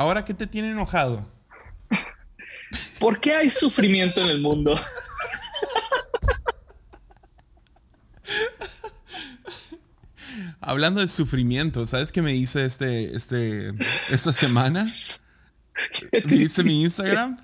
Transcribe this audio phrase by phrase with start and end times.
[0.00, 1.28] ¿Ahora qué te tiene enojado?
[2.98, 4.74] ¿Por qué hay sufrimiento en el mundo?
[10.58, 13.74] Hablando de sufrimiento, ¿sabes qué me hice este, este,
[14.08, 14.88] esta semana?
[16.24, 17.36] ¿Viste mi Instagram?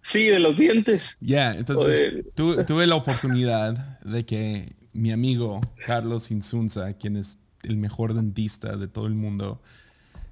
[0.00, 1.18] Sí, de los dientes.
[1.20, 8.14] Ya, entonces tuve la oportunidad de que mi amigo Carlos Insunza, quien es el mejor
[8.14, 9.60] dentista de todo el mundo,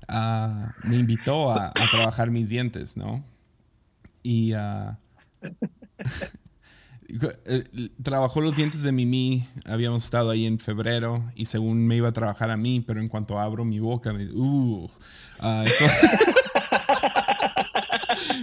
[0.09, 3.25] ah, me invitó a, trabajar mis dientes, ¿no?
[4.23, 4.97] Y uh,
[8.03, 12.13] trabajó los dientes de Mimi, habíamos estado ahí en febrero y según me iba a
[12.13, 14.91] trabajar a mí, pero en cuanto abro mi boca, me uh, uh
[15.65, 15.85] esto,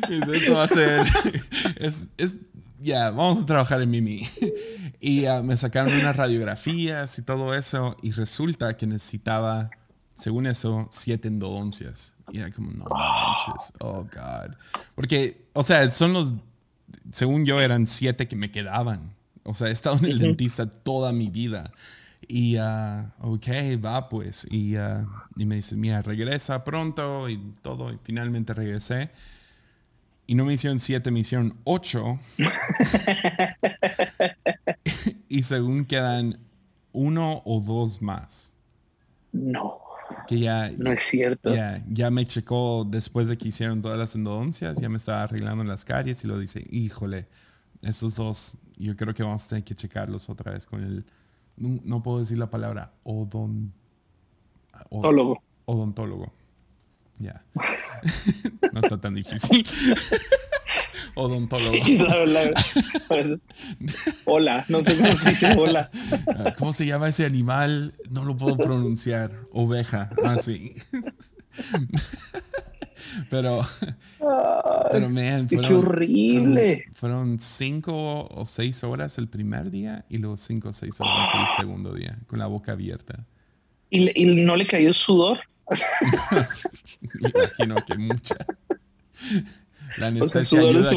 [0.32, 1.06] esto, va a ser,
[1.78, 2.38] es, es
[2.84, 4.28] ya, vamos a trabajar en Mimi.
[5.00, 7.98] y ah, me sacaron unas radiografías y todo eso.
[8.02, 9.72] Y resulta que necesitaba,
[10.16, 12.16] según eso, siete endodoncias.
[12.32, 14.56] Y era como, no manches, oh God.
[14.96, 16.34] Porque, o sea, son los,
[17.12, 19.14] según yo, eran siete que me quedaban.
[19.44, 21.72] O sea, he estado en el dentista toda mi vida.
[22.28, 23.48] Y, uh, ok,
[23.84, 24.48] va pues.
[24.50, 27.92] Y, uh, y me dice, mira, regresa pronto y todo.
[27.92, 29.12] Y finalmente regresé
[30.26, 32.20] y no me hicieron siete, me hicieron ocho.
[35.30, 36.40] y según quedan
[36.94, 38.54] uno o dos más.
[39.32, 39.83] No.
[40.28, 40.72] Que ya.
[40.78, 41.54] No es cierto.
[41.54, 45.64] Ya, ya me checó después de que hicieron todas las endodoncias, ya me estaba arreglando
[45.64, 47.28] las caries y lo dice, híjole,
[47.82, 51.06] esos dos, yo creo que vamos a tener que checarlos otra vez con el.
[51.58, 53.74] No, puedo decir la palabra odon,
[54.90, 55.44] odontólogo.
[55.66, 56.34] Odontólogo.
[57.20, 57.44] Ya.
[58.74, 59.66] no está tan difícil.
[61.16, 61.72] Odontólogo.
[61.72, 62.00] Sí,
[64.26, 65.92] Hola, no sé cómo se dice hola.
[66.58, 67.94] ¿Cómo se llama ese animal?
[68.10, 69.32] No lo puedo pronunciar.
[69.52, 70.10] Oveja.
[70.24, 70.74] Ah, sí.
[73.30, 73.62] Pero,
[74.92, 76.86] pero man, fueron, qué horrible.
[76.94, 81.56] Fueron, cinco o seis horas el primer día y luego cinco o seis horas el
[81.58, 83.26] segundo día, con la boca abierta.
[83.90, 85.42] ¿Y, y no le cayó sudor?
[87.20, 88.36] Me imagino que mucha.
[89.98, 90.90] La anestesia ayuda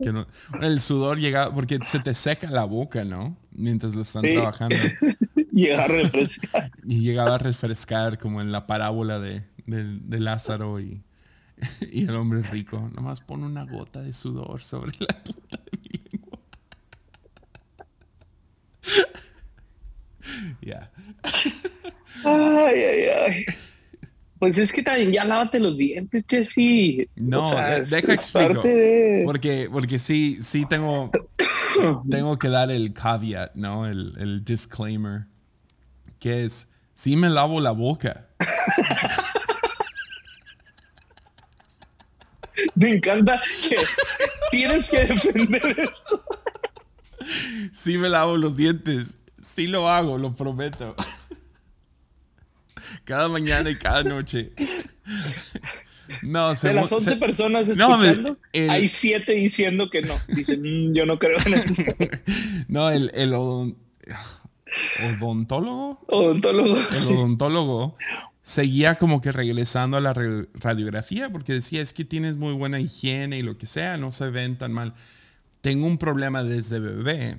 [0.00, 0.26] que no,
[0.60, 3.36] El sudor llega porque se te seca la boca, ¿no?
[3.52, 4.76] Mientras lo están trabajando.
[5.52, 6.70] llega a refrescar.
[6.86, 11.02] Y llegaba a refrescar como en la parábola de, de, Lázaro y,
[11.90, 12.90] y, el hombre rico.
[12.94, 16.38] Nomás pone una gota de sudor sobre la puta de mi lengua.
[20.60, 20.90] Ya.
[22.24, 23.44] Ay, ay, ay.
[24.38, 27.08] Pues es que también ya lávate los dientes, Jesse.
[27.16, 27.42] No,
[27.88, 28.60] deja explicar.
[29.24, 31.10] Porque, porque sí, sí tengo,
[32.10, 33.86] tengo que dar el caveat, ¿no?
[33.86, 35.24] El, el disclaimer.
[36.18, 38.26] Que es, sí me lavo la boca.
[42.74, 43.78] me encanta que
[44.50, 46.22] tienes que defender eso.
[47.72, 49.18] Sí me lavo los dientes.
[49.40, 50.94] Sí lo hago, lo prometo
[53.04, 54.52] cada mañana y cada noche.
[56.22, 58.38] No, de las 11 personas escuchando,
[58.68, 60.14] hay 7 diciendo que no.
[60.28, 61.82] Dicen, mm, yo no creo en eso.
[62.68, 63.34] no, el, el
[65.20, 66.00] odontólogo.
[66.06, 66.76] Odontólogo.
[66.76, 67.96] El odontólogo
[68.46, 73.38] seguía como que regresando a la radiografía porque decía, es que tienes muy buena higiene
[73.38, 74.94] y lo que sea, no se ven tan mal.
[75.60, 77.38] Tengo un problema desde bebé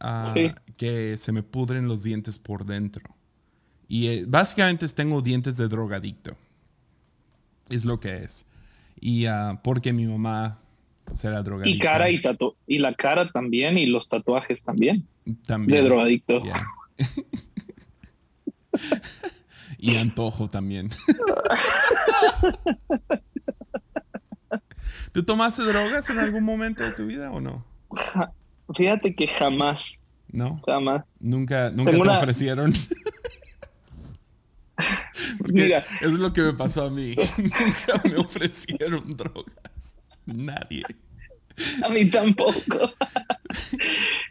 [0.00, 0.34] ah,
[0.76, 3.14] que se me pudren los dientes por dentro.
[3.90, 6.36] Y eh, básicamente tengo dientes de drogadicto.
[7.68, 8.46] Es lo que es.
[9.00, 10.60] Y ah, porque mi mamá
[11.24, 11.76] era drogadicta.
[11.76, 15.08] Y cara y tatu y la cara también y los tatuajes también.
[15.44, 15.82] También.
[15.82, 16.40] De drogadicto.
[19.78, 20.90] y antojo también.
[25.12, 27.64] ¿Tú tomaste drogas en algún momento de tu vida o no?
[28.72, 30.00] Fíjate que jamás.
[30.30, 30.62] ¿No?
[30.64, 31.16] Jamás.
[31.18, 32.72] Nunca, nunca te ofrecieron.
[35.52, 35.84] Mira.
[36.00, 37.14] es lo que me pasó a mí.
[37.38, 39.96] Nunca me ofrecieron drogas.
[40.26, 40.84] Nadie.
[41.82, 42.92] A mí tampoco.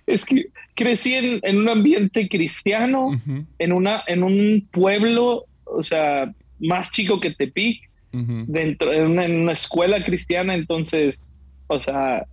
[0.08, 3.20] es que crecí en, un ambiente cristiano,
[3.60, 10.04] en, una, en un pueblo, o sea, más chico que Tepic, dentro de una, escuela
[10.04, 11.36] cristiana, entonces,
[11.68, 12.26] o sea,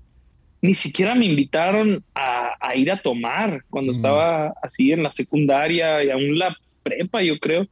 [0.63, 6.11] ni siquiera me invitaron a, ir a tomar cuando estaba así en la secundaria y
[6.11, 7.67] aún la prepa, yo creo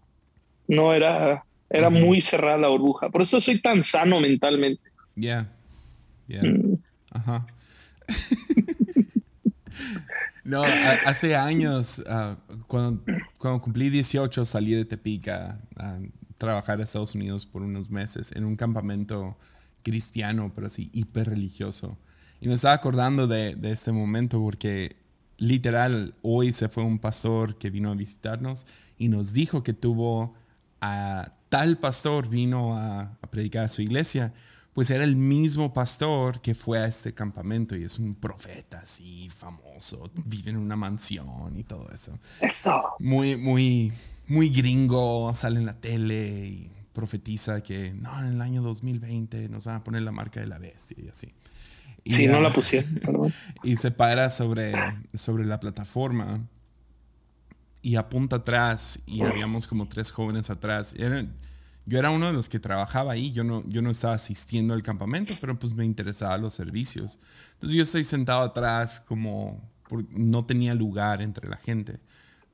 [0.68, 3.10] no era, era muy cerrada la burbuja.
[3.10, 4.82] Por eso soy tan sano mentalmente.
[5.14, 5.50] Ya,
[6.28, 6.42] ya.
[6.42, 6.78] Mm.
[7.10, 7.46] Ajá.
[10.44, 10.64] no,
[11.04, 13.02] hace años, ah, cuando,
[13.38, 15.58] cuando, cumplí 18, salí de Tepica.
[16.38, 19.36] trabajar a Estados Unidos por unos meses en un campamento
[19.82, 21.96] cristiano, pero así hiper religioso.
[22.40, 24.96] Y me estaba acordando de, de este momento porque
[25.38, 28.66] literal hoy se fue un pastor que vino a visitarnos
[28.98, 30.34] y nos dijo que tuvo
[30.84, 34.32] a tal pastor vino a, a, predicar a su iglesia,
[34.74, 39.30] pues era el mismo pastor que fue a este campamento y es un profeta así
[39.34, 42.18] famoso, vive en una mansión y todo eso.
[42.40, 42.82] Eso.
[42.98, 43.92] Muy, muy,
[44.26, 49.64] muy gringo, sale en la tele y profetiza que no, en el año 2020 nos
[49.64, 51.32] van a poner la marca de la bestia y así.
[52.02, 53.32] Y, sí, no la pusieron.
[53.62, 54.74] Y se para sobre,
[55.14, 56.46] sobre la plataforma
[57.84, 60.94] y apunta atrás y habíamos como tres jóvenes atrás.
[60.96, 61.26] Era,
[61.84, 64.82] yo era uno de los que trabajaba ahí, yo no, yo no estaba asistiendo al
[64.82, 67.18] campamento, pero pues me interesaban los servicios.
[67.52, 69.60] Entonces yo estoy sentado atrás como
[70.08, 71.98] no tenía lugar entre la gente.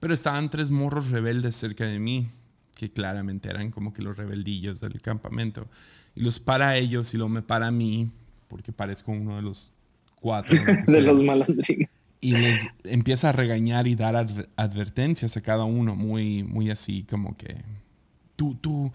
[0.00, 2.29] Pero estaban tres morros rebeldes cerca de mí,
[2.75, 5.69] que claramente eran como que los rebeldillos del campamento.
[6.17, 8.11] Y los para ellos y luego me para a mí,
[8.49, 9.75] porque parezco uno de los
[10.17, 10.59] cuatro.
[10.88, 12.09] de los malandrines.
[12.22, 14.14] Y les empieza a regañar y dar
[14.56, 17.64] advertencias a cada uno, muy, muy así como que
[18.37, 18.93] tu, tu,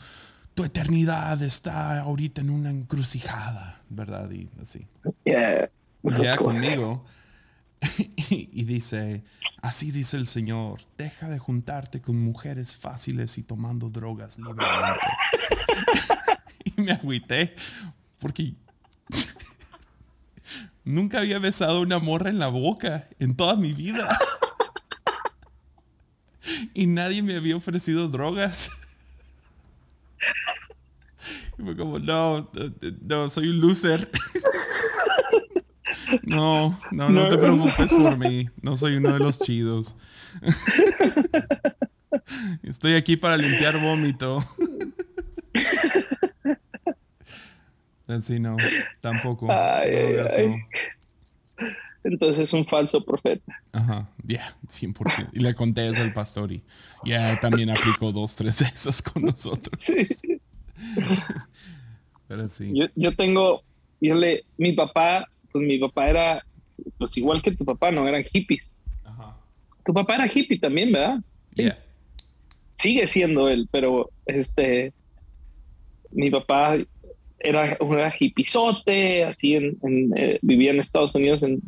[0.53, 4.29] tu eternidad está ahorita en una encrucijada, ¿verdad?
[4.29, 4.85] Y así.
[5.23, 5.69] Yeah,
[6.03, 7.03] ya conmigo
[7.97, 9.23] y, y, dice,
[9.61, 15.07] así dice el Señor, deja de juntarte con mujeres fáciles y tomando drogas libremente.
[16.65, 17.55] y me agüité
[18.19, 18.53] porque
[20.85, 24.17] nunca había besado una morra en la boca en toda mi vida.
[26.73, 28.71] y nadie me había ofrecido drogas.
[31.57, 32.51] Y fue como, no,
[33.01, 34.09] no, soy un loser.
[36.23, 38.49] No, no, no te preocupes por mí.
[38.61, 39.95] No soy uno de los chidos.
[42.63, 44.43] Estoy aquí para limpiar vómito.
[48.07, 48.57] Así no,
[49.01, 49.47] tampoco.
[49.51, 49.89] Ay,
[50.35, 50.55] ay, no.
[52.03, 53.59] Entonces es un falso profeta.
[53.71, 55.29] Ajá, ya, yeah, 100%.
[55.33, 56.63] Y le conté eso al pastor y
[57.03, 59.81] ya también aplicó dos, tres de esos con nosotros.
[59.81, 60.07] Sí.
[62.27, 62.71] Pero sí.
[62.75, 63.63] Yo, yo tengo,
[64.01, 66.45] yo le, mi papá, pues mi papá era,
[66.99, 68.71] pues igual que tu papá, no eran hippies.
[69.03, 69.37] Ajá.
[69.83, 71.17] Tu papá era hippie también, ¿verdad?
[71.55, 71.63] Sí.
[71.63, 71.79] Yeah.
[72.73, 74.93] Sigue siendo él, pero este,
[76.11, 76.77] mi papá
[77.45, 81.61] era un hippizote, así en, en eh, vivía en Estados Unidos, en,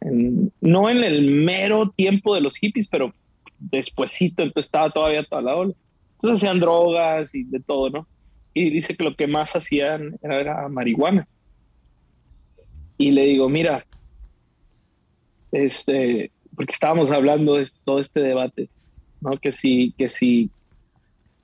[0.00, 3.14] en, no en el mero tiempo de los hippies, pero
[3.58, 5.74] despuesito estaba todavía toda la ola.
[6.14, 8.06] Entonces hacían drogas y de todo, ¿no?
[8.54, 11.26] Y dice que lo que más hacían era, era marihuana.
[12.98, 13.84] Y le digo, mira,
[15.50, 18.68] este, porque estábamos hablando de todo este debate,
[19.20, 19.36] ¿no?
[19.38, 20.50] Que sí, que sí,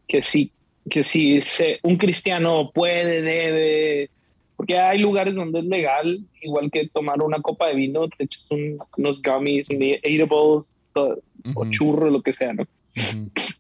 [0.06, 0.53] que sí,
[0.88, 4.11] que si se, un cristiano puede, debe,
[4.56, 8.50] porque hay lugares donde es legal, igual que tomar una copa de vino, te echas
[8.50, 11.52] un, unos gummies, un eatables, todo, uh -huh.
[11.55, 12.62] o churro, lo que sea, ¿no?
[12.62, 13.55] Uh -huh.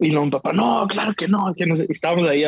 [0.00, 1.86] Y luego mi papá, no, claro que no, que no sé.
[1.90, 2.42] estábamos ahí,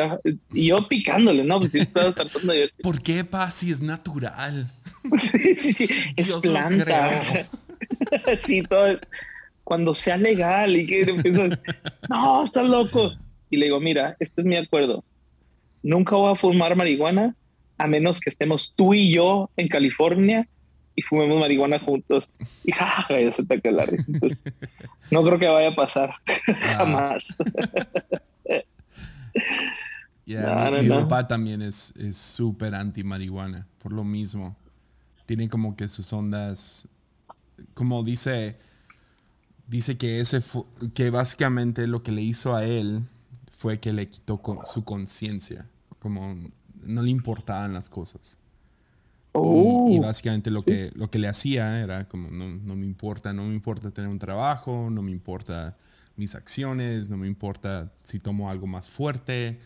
[0.53, 1.59] y yo picándole, ¿no?
[1.59, 2.71] Pues yo estaba tratando de...
[2.81, 3.51] ¿Por qué, pa?
[3.51, 4.67] Si es natural.
[5.19, 7.21] sí, sí, sí, es Dios planta.
[8.43, 8.99] Sí, todo es...
[9.63, 11.59] Cuando sea legal y que empiezas,
[12.09, 13.13] no, estás loco.
[13.53, 15.03] Y le digo, mira, este es mi acuerdo.
[15.83, 17.35] Nunca voy a fumar marihuana
[17.77, 20.47] a menos que estemos tú y yo en California
[20.95, 22.27] y fumemos marihuana juntos.
[22.63, 24.05] Y jaja, ya se te la risa.
[24.11, 24.41] Entonces,
[25.11, 26.15] no creo que vaya a pasar
[26.47, 26.75] Ah.
[26.77, 27.35] jamás.
[30.25, 31.01] Yeah, No, mi, no, mi no.
[31.01, 34.55] papá también es es súper anti marihuana, por lo mismo.
[35.27, 36.87] Tiene como que sus ondas,
[37.75, 38.55] como dice,
[39.67, 40.41] dice que ese
[40.95, 43.01] que básicamente lo que le hizo a él
[43.63, 45.65] fue que le quitó con- su conciencia,
[45.99, 46.35] como
[46.83, 48.37] no le importaban las cosas.
[48.37, 48.43] Y-
[49.35, 53.31] Oh, y, básicamente lo que, lo que le hacía era como, no, no me importa,
[53.31, 55.77] no me importa tener un trabajo, no me importa
[56.17, 59.59] mis acciones, no me importa si tomo algo más fuerte.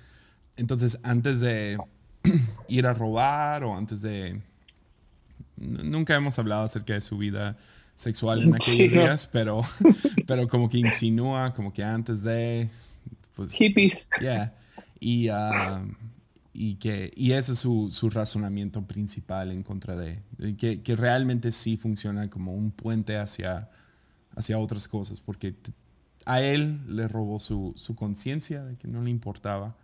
[0.57, 1.79] Entonces, antes de
[2.69, 4.39] ir a robar o antes de...
[5.57, 7.57] Nunca hemos hablado acerca de su vida
[7.95, 9.61] sexual en aquellos días, pero,
[10.27, 12.69] pero como que insinúa, como que antes de...
[13.37, 14.09] Pues, hippies.
[14.19, 14.53] Yeah.
[14.99, 15.29] Y,
[16.53, 20.21] y, que, y ese es su, su razonamiento principal en contra de,
[20.57, 23.69] que, que realmente sí funciona como un puente hacia,
[24.35, 25.55] hacia otras cosas, porque
[26.25, 29.77] a él le robó su, su conciencia de que no le importaba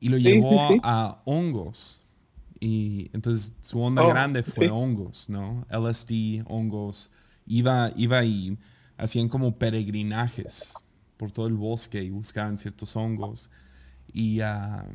[0.00, 0.80] y lo Sí, llevó sí.
[0.82, 2.04] a hongos.
[2.58, 4.70] Y entonces su onda Oh, grande fue sí.
[4.70, 5.64] hongos, ¿no?
[5.70, 7.10] LSD, hongos.
[7.46, 8.58] Iba, iba y
[8.98, 10.74] hacían como peregrinajes
[11.20, 13.50] por todo el bosque y buscaban ciertos hongos.
[14.10, 14.86] Y, ah,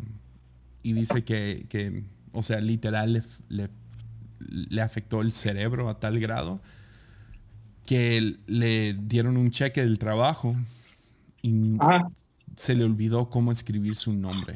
[0.82, 3.70] y dice que, que, o sea, literal le, le,
[4.40, 6.62] le afectó el cerebro a tal grado
[7.86, 10.56] que le dieron un cheque del trabajo
[11.44, 11.78] y
[12.56, 14.56] se le olvidó cómo escribir su nombre.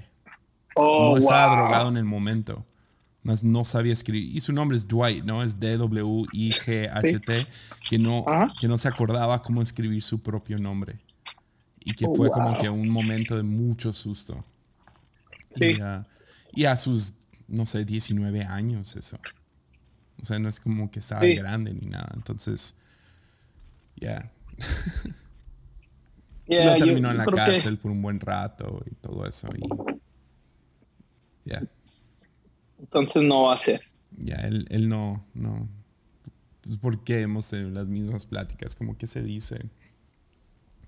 [0.74, 2.66] Oh, no estaba drogado en el momento.
[3.22, 4.36] Más no sabía escribir.
[4.36, 5.44] Y su nombre es Dwight, ¿no?
[5.44, 7.38] Es D-W-I-G-H-T.
[7.88, 8.26] Que, no,
[8.60, 11.00] que no se acordaba cómo escribir su propio nombre.
[11.90, 14.46] Y que oh, fue como que un momento de mucho susto.
[15.56, 15.78] Sí.
[16.54, 17.16] Y, a sus,
[17.48, 19.18] no sé, 19 años eso.
[20.22, 22.12] O sea, no es como que estaba grande ni nada.
[22.16, 22.76] Entonces,
[23.96, 24.32] ya.
[26.46, 26.78] Yeah.
[26.80, 29.48] terminó en la cárcel por un buen rato y todo eso.
[29.56, 29.62] Y,
[31.46, 31.62] ya.
[32.80, 33.82] Entonces no va a ser.
[34.18, 35.70] Ya, él, él, no, no.
[36.62, 39.70] Pues porque hemos tenido las mismas pláticas, como que se dice,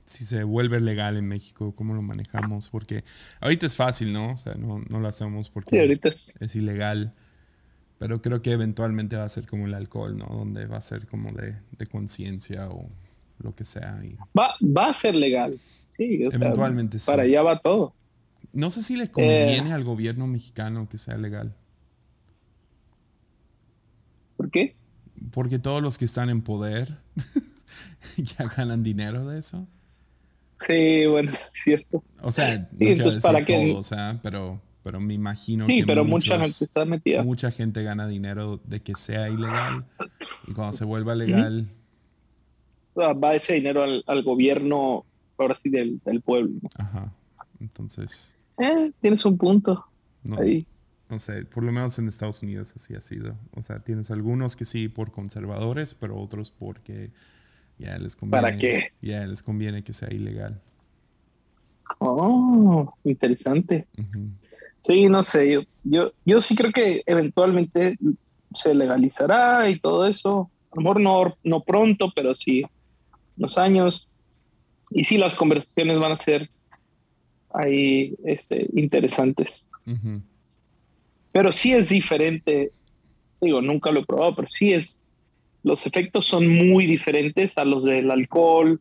[0.06, 3.04] si se vuelve legal en México, cómo lo manejamos, porque
[3.40, 4.34] ahorita es fácil, ¿no?
[4.34, 6.00] O sea, no, no lo hacemos porque
[6.40, 7.14] es ilegal
[8.02, 10.26] pero creo que eventualmente va a ser como el alcohol, ¿no?
[10.26, 12.90] Donde va a ser como de, de conciencia o
[13.38, 14.02] lo que sea.
[14.36, 16.24] Va, va a ser legal, sí.
[16.24, 17.06] eventualmente sí.
[17.06, 17.94] Para allá va todo.
[18.54, 19.74] No sé si le conviene eh.
[19.74, 21.54] al gobierno mexicano que sea legal.
[24.36, 24.76] ¿Por qué?
[25.30, 26.98] Porque todos los que están en poder
[28.18, 29.68] ya ganan dinero de eso.
[30.68, 32.04] Sí, bueno, es cierto.
[32.22, 33.74] O sea, no para que...
[33.74, 37.22] o sea, pero pero me imagino sí, pero mucha gente.
[37.24, 39.86] Mucha gente gana dinero de que sea ilegal
[40.48, 41.68] y cuando se vuelva legal...
[42.98, 45.06] Va ese dinero al, gobierno,
[45.38, 46.60] ahora sí, del, pueblo.
[46.78, 47.14] Ajá,
[47.60, 48.36] entonces...
[48.58, 49.86] Eh, tienes un punto
[50.24, 50.66] no, ahí.
[51.10, 53.36] No sé, por lo menos en Estados Unidos así ha sido.
[53.54, 57.12] O sea, tienes algunos que sí por conservadores, pero otros porque
[57.82, 58.42] ya les conviene.
[58.42, 58.92] ¿Para qué?
[59.02, 60.62] Ya les conviene que sea ilegal.
[62.00, 63.88] Oh, interesante.
[64.82, 67.98] Sí, no sé, yo, yo, yo sí creo que eventualmente
[68.54, 70.50] se legalizará y todo eso.
[70.72, 72.64] A lo mejor no, no pronto, pero sí
[73.38, 74.08] los años.
[74.92, 76.50] Y sí, las conversaciones van a ser
[77.54, 79.68] ahí este, interesantes.
[81.32, 82.72] Pero sí es diferente.
[83.40, 85.01] Digo, nunca lo he probado, pero sí es.
[85.64, 88.80] Los efectos son muy diferentes a los del alcohol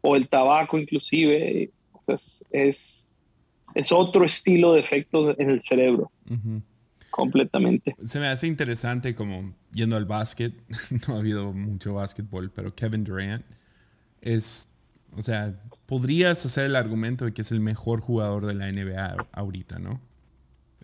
[0.00, 1.70] o el tabaco, inclusive.
[2.06, 3.04] Pues es
[3.74, 6.10] es otro estilo de efecto en el cerebro.
[7.10, 7.94] Completamente.
[8.04, 10.54] Se me hace interesante como yendo al básquet,
[11.08, 13.44] no ha habido mucho básquetbol, pero Kevin Durant
[14.20, 14.68] es,
[15.16, 19.26] o sea, podrías hacer el argumento de que es el mejor jugador de la NBA
[19.32, 20.00] ahorita, ¿no?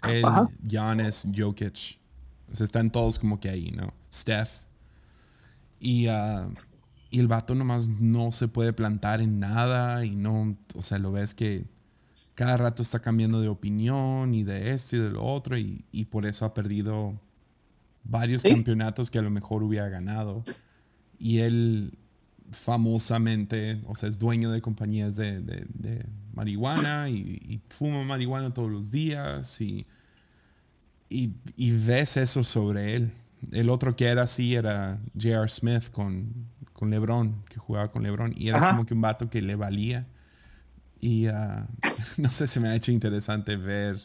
[0.09, 0.25] Él,
[0.67, 1.99] Giannis, Jokic,
[2.51, 3.93] o sea, están todos como que ahí, ¿no?
[4.13, 4.51] Steph.
[5.81, 6.53] Y, uh,
[7.11, 11.11] y el vato nomás no se puede plantar en nada y no, o sea, lo
[11.11, 11.65] ves que
[12.41, 16.25] cada rato está cambiando de opinión y de esto y de lo otro y, por
[16.25, 17.21] eso ha perdido
[18.05, 20.45] varios campeonatos que a lo mejor hubiera ganado.
[21.19, 21.99] Y él
[22.51, 29.61] famosamente, o sea, es dueño de compañías de, marihuana y, fuma marihuana todos los días
[29.61, 29.87] y,
[31.11, 33.13] y, ves eso sobre él.
[33.53, 35.49] El otro que era así era J.R.
[35.49, 39.43] Smith con, con LeBron, que jugaba con LeBron y era como que un vato que
[39.43, 40.07] le valía.
[41.01, 41.67] Y ah,
[42.19, 44.01] no sé, se me ha hecho interesante ver,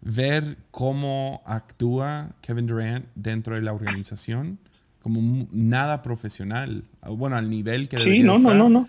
[0.00, 4.58] ver cómo actúa Kevin Durant dentro de la organización
[5.04, 6.82] como nada profesional.
[7.06, 8.88] Bueno, al nivel que sí, no, no, no, no.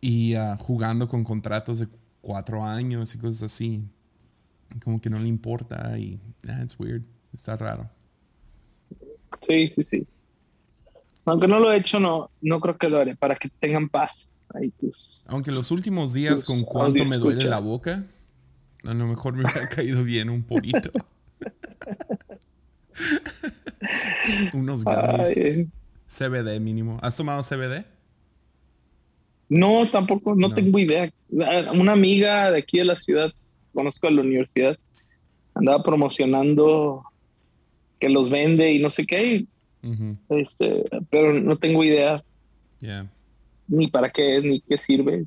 [0.00, 1.88] Y ah, jugando con contratos de
[2.20, 3.82] cuatro años y cosas así.
[4.84, 6.20] Como que no le importa y
[6.62, 7.02] it's weird.
[7.32, 7.90] Está raro.
[9.46, 10.06] Sí, sí, sí.
[11.24, 14.30] Aunque no lo he hecho, no, no creo que lo haré para que tengan paz.
[15.26, 18.06] Aunque los últimos días con cuánto me duele la boca,
[18.84, 20.90] a lo mejor me hubiera caído bien un poquito.
[24.52, 25.68] Unos gummies.
[26.06, 26.98] CBD mínimo.
[27.02, 27.84] ¿Has tomado CBD?
[29.48, 31.12] No, tampoco, no, tengo idea.
[31.28, 33.32] Una amiga de aquí de la ciudad,
[33.72, 34.78] conozco a la universidad,
[35.54, 37.04] andaba promocionando
[37.98, 39.46] que los vende y no sé qué.
[40.30, 42.24] este, pero no tengo idea.
[42.80, 43.08] Yeah
[43.68, 45.26] ni para qué es, ni qué sirve.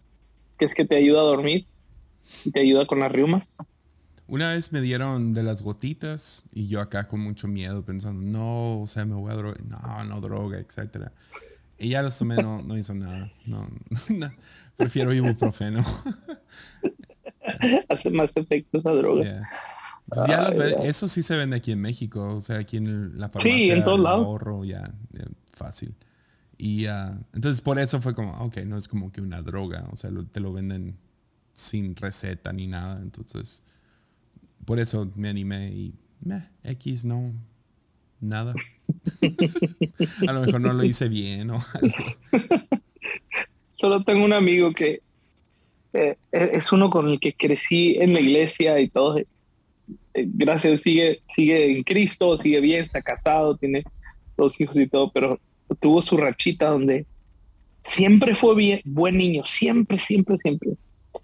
[0.58, 1.66] Que es que te ayuda a dormir
[2.44, 3.58] y te ayuda con las riumas.
[4.28, 8.82] Una vez me dieron de las gotitas y yo acá con mucho miedo pensando, no,
[8.82, 11.12] o sea, me voy a drogar, no, no droga, etcétera.
[11.80, 13.32] Y ya los tomé, no, no hizo nada.
[13.46, 13.68] No,
[14.78, 15.84] prefiero ibuprofeno.
[17.90, 19.50] Hace más efectos a droga.
[20.10, 20.50] Pues ya
[20.84, 23.60] eso sí se vende aquí en México, o sea, aquí en la farmacia.
[23.60, 24.26] Sí, en todos lados.
[24.26, 24.92] Ahorro, ya,
[25.52, 25.94] fácil.
[26.58, 29.96] Y uh, entonces por eso fue como, ok, no es como que una droga, o
[29.96, 30.98] sea, te lo venden
[31.54, 33.00] sin receta ni nada.
[33.02, 33.64] Entonces,
[34.66, 37.34] por eso me animé y meh, X no,
[38.20, 38.54] nada.
[40.28, 41.96] a lo mejor no lo hice bien o algo.
[43.72, 45.02] Solo tengo un amigo que
[45.94, 49.18] eh, es uno con el que crecí en la iglesia y todo.
[50.14, 53.84] Eh, gracias, sigue, sigue en Cristo, sigue bien, está casado, tiene
[54.38, 55.40] dos hijos y todo, pero
[55.80, 57.06] tuvo su rachita donde
[57.84, 60.72] siempre fue bien, buen niño, siempre, siempre, siempre.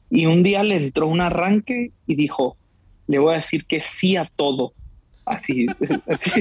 [0.10, 2.58] Y un día le entró un arranque y dijo,
[3.08, 4.74] le voy a decir que sí a todo.
[5.26, 5.66] Así,
[6.08, 6.32] así.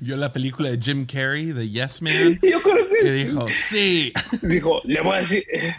[0.00, 2.38] Vio la película de Jim Carrey, de Yes Man.
[2.42, 4.12] Yo creo que y dijo, sí.
[4.42, 5.44] Dijo, le voy a decir.
[5.52, 5.74] Eh,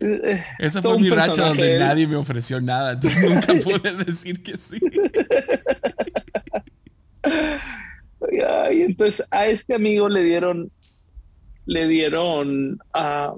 [0.00, 4.56] eh, Esa fue mi racha donde nadie me ofreció nada, entonces nunca pude decir que
[4.56, 4.78] sí.
[8.72, 10.70] y entonces a este amigo le dieron,
[11.66, 13.34] le dieron a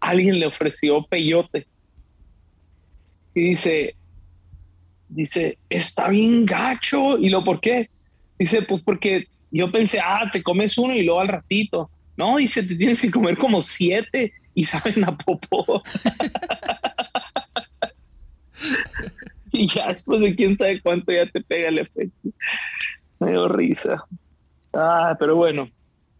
[0.00, 1.66] alguien le ofreció peyote.
[3.34, 3.96] Y dice,
[5.08, 7.18] dice, está bien gacho.
[7.18, 7.90] ¿Y lo por qué?
[8.38, 11.90] Dice, pues porque yo pensé, ah, te comes uno y luego al ratito.
[12.16, 15.82] No, dice, te tienes que comer como siete y saben a popó.
[19.52, 22.30] y ya después de quién sabe cuánto ya te pega el efecto.
[23.20, 24.04] Me dio risa.
[24.72, 25.70] Ah, pero bueno.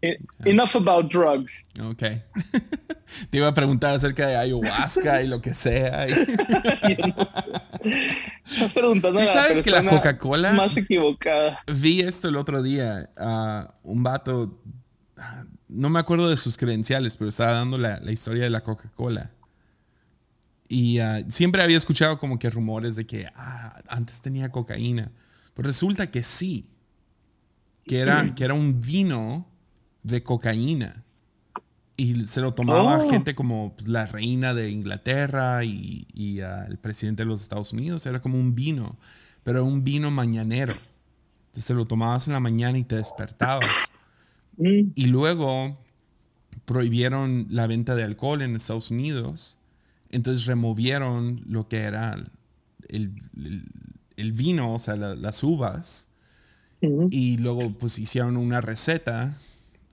[0.07, 1.67] Eh, enough about drugs.
[1.81, 2.03] Ok.
[3.31, 6.07] Te iba a preguntar acerca de ayahuasca y lo que sea.
[8.51, 11.61] Estás preguntando ¿Sí sabes que la Coca-Cola más equivocada.
[11.73, 13.09] Vi esto el otro día.
[13.17, 14.61] Uh, un vato,
[15.69, 19.31] no me acuerdo de sus credenciales, pero estaba dando la, la historia de la Coca-Cola.
[20.69, 25.13] Y uh, siempre había escuchado como que rumores de que ah, antes tenía cocaína.
[25.55, 26.69] Pues resulta que sí.
[27.87, 29.49] Que era, que era un vino
[30.07, 31.03] de cocaína.
[31.97, 33.11] Y se lo tomaba Oh.
[33.11, 37.73] gente como pues, la reina de Inglaterra y, y, ah, el presidente de los Estados
[37.73, 38.05] Unidos.
[38.07, 38.97] Era como un vino,
[39.43, 40.75] pero un vino mañanero.
[41.47, 43.67] Entonces te lo tomabas en la mañana y te despertabas.
[44.59, 44.91] Mm.
[44.95, 45.78] Y luego
[46.67, 49.59] prohibieron la venta de alcohol en Estados Unidos.
[50.11, 52.13] Entonces removieron lo que era
[52.89, 53.65] el, el-
[54.17, 56.09] el vino, o sea, la- las uvas.
[56.83, 57.09] Ujú.
[57.11, 59.37] Y luego pues hicieron una receta,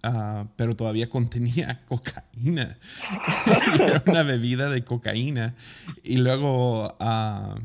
[0.03, 2.77] ah, pero todavía contenía cocaína.
[3.79, 5.55] Era una bebida de cocaína.
[6.03, 7.57] Y luego, ah,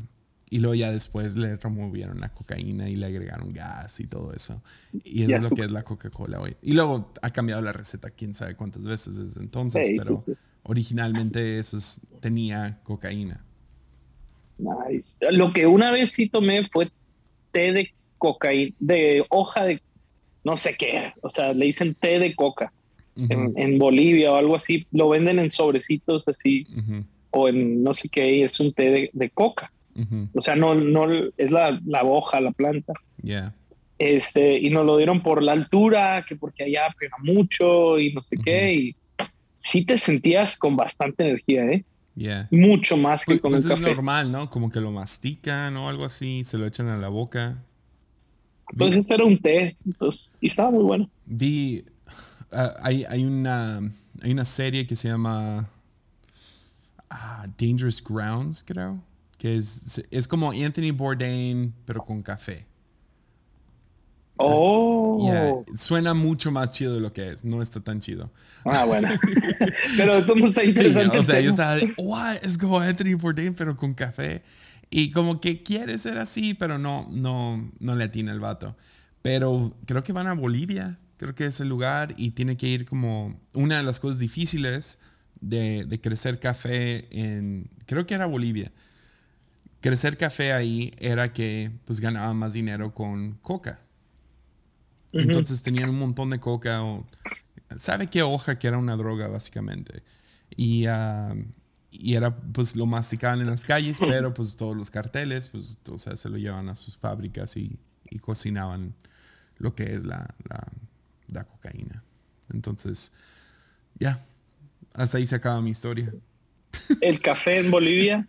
[0.49, 4.63] y luego ya después le removieron la cocaína y le agregaron gas y todo eso.
[5.03, 6.57] Y eso es lo que es la Coca-Cola hoy.
[6.63, 10.33] Y luego ha cambiado la receta quién sabe cuántas veces desde entonces, sí, pero sí.
[10.63, 13.45] originalmente eso es- tenía cocaína.
[14.57, 15.15] Nice.
[15.31, 16.91] Lo que una vez sí tomé fue
[17.51, 19.81] té de cocaína, de hoja de
[20.43, 22.71] no sé qué, o sea, le dicen té de coca
[23.15, 26.65] en, en Bolivia o algo así, lo venden en sobrecitos así
[27.31, 29.71] o en no sé qué, y es un té de, de coca,
[30.33, 32.93] o sea, no, no es la, la hoja, la planta.
[33.21, 33.53] Yeah.
[33.97, 38.21] Este, y nos lo dieron por la altura, que porque allá pega mucho y no
[38.21, 38.95] sé qué, y
[39.57, 41.83] sí te sentías con bastante energía, ¿eh?
[42.15, 42.47] Yeah.
[42.49, 43.93] Mucho más que Pues, con pues un es café.
[43.93, 44.49] normal, ¿no?
[44.49, 47.61] Como que lo mastican o algo así, se lo echan a la boca.
[48.71, 51.09] Entonces este era un té, entonces, y estaba muy bueno.
[51.25, 51.83] Vi,
[52.51, 53.81] ah, hay, hay, una,
[54.21, 55.67] hay una serie que se llama
[57.09, 59.01] ah, Dangerous Grounds, creo,
[59.37, 62.65] que es, es como Anthony Bourdain, pero con café.
[64.41, 68.31] Oh, Yeah, Suena mucho más chido de lo que es, no está tan chido.
[68.63, 69.09] ah, bueno.
[69.97, 71.17] Pero todo está Sí, interesante.
[71.17, 72.37] o sea, yo estaba de, what?
[72.41, 74.41] Es como Anthony Bourdain, pero con café.
[74.89, 78.75] Y como que quiere ser así, pero no, no, no le atina el vato.
[79.21, 82.85] Pero creo que van a Bolivia, creo que es el lugar, y tiene que ir
[82.85, 84.97] como una de las cosas difíciles
[85.41, 88.71] de, de crecer café en, creo que era Bolivia.
[89.81, 93.81] Crecer café ahí era que pues ganaban más dinero con coca.
[95.11, 97.07] Entonces tenían un montón de coca o...
[97.77, 100.03] ¿Sabe qué hoja que era una droga básicamente?
[100.55, 101.35] Y, ah,
[101.91, 105.97] y era pues lo masticaban en las calles, pero pues todos los carteles pues o
[105.97, 107.77] sea, se lo llevaban a sus fábricas y,
[108.09, 108.93] y cocinaban
[109.57, 110.67] lo que es la, la,
[111.27, 112.03] la cocaína.
[112.51, 113.11] Entonces,
[113.99, 114.25] ya,
[114.93, 116.13] hasta ahí se acaba mi historia.
[117.01, 118.27] El café en Bolivia,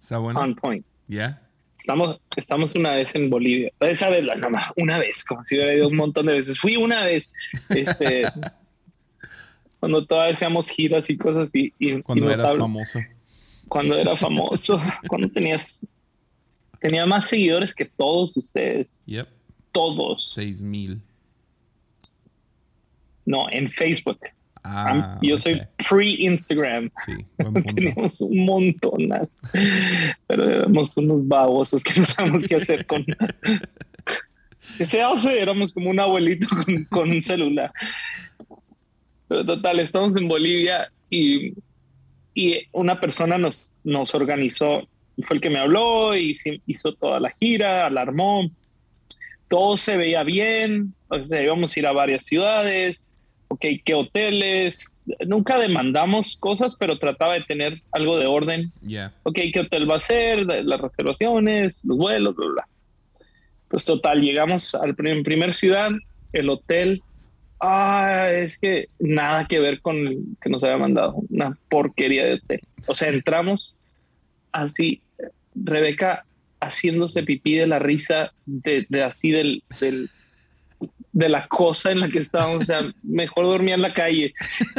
[0.00, 0.40] ¿Está bueno?
[0.40, 0.84] on point.
[1.08, 1.42] ¿Ya?
[1.78, 3.72] Estamos, estamos una vez en Bolivia.
[3.80, 6.58] Esa vez, nada más, una vez, como si hubiera ido un montón de veces.
[6.58, 7.30] Fui una vez,
[7.70, 8.24] este,
[9.80, 13.00] cuando todavía hacíamos giras y cosas y, y- Cuando y eras famoso.
[13.68, 15.84] Cuando era famoso, cuando tenías,
[16.80, 19.28] tenía más seguidores que todos ustedes, Yep,
[19.72, 20.32] todos.
[20.32, 21.00] seis mil.
[23.24, 24.18] No, en Facebook.
[24.62, 26.90] Ah, yo soy pre-Instagram.
[27.06, 27.12] Sí,
[27.74, 29.08] Teníamos un montón,
[30.26, 33.04] pero éramos unos babosos que no sabemos qué hacer con.
[34.78, 36.46] Ese éramos como un abuelito
[36.90, 37.72] con, un celular.
[39.30, 41.52] Pero total, estamos en Bolivia y,
[42.34, 44.88] y una persona nos, nos organizó,
[45.22, 48.50] fue el que me habló y hizo toda la gira, alarmó.
[49.46, 53.06] Todo se veía bien, o sea, íbamos a ir a varias ciudades,
[53.46, 54.96] ok, qué hoteles.
[55.24, 58.72] Nunca demandamos cosas, pero trataba de tener algo de orden.
[58.84, 59.12] Yeah.
[59.22, 62.68] Ok, qué hotel va a ser, las reservaciones, los vuelos, bla, bla.
[63.68, 65.92] Pues total, llegamos al primer, primer ciudad,
[66.32, 67.00] el hotel.
[67.60, 71.14] Ah, es que nada que ver con el que nos había mandado.
[71.28, 72.60] Una porquería de hotel.
[72.86, 73.74] O sea, entramos
[74.52, 75.02] así,
[75.54, 76.24] Rebeca
[76.60, 80.08] haciéndose pipí de la risa de, de así del, del
[81.12, 82.62] de la cosa en la que estábamos.
[82.62, 84.32] O sea, mejor dormía en la calle.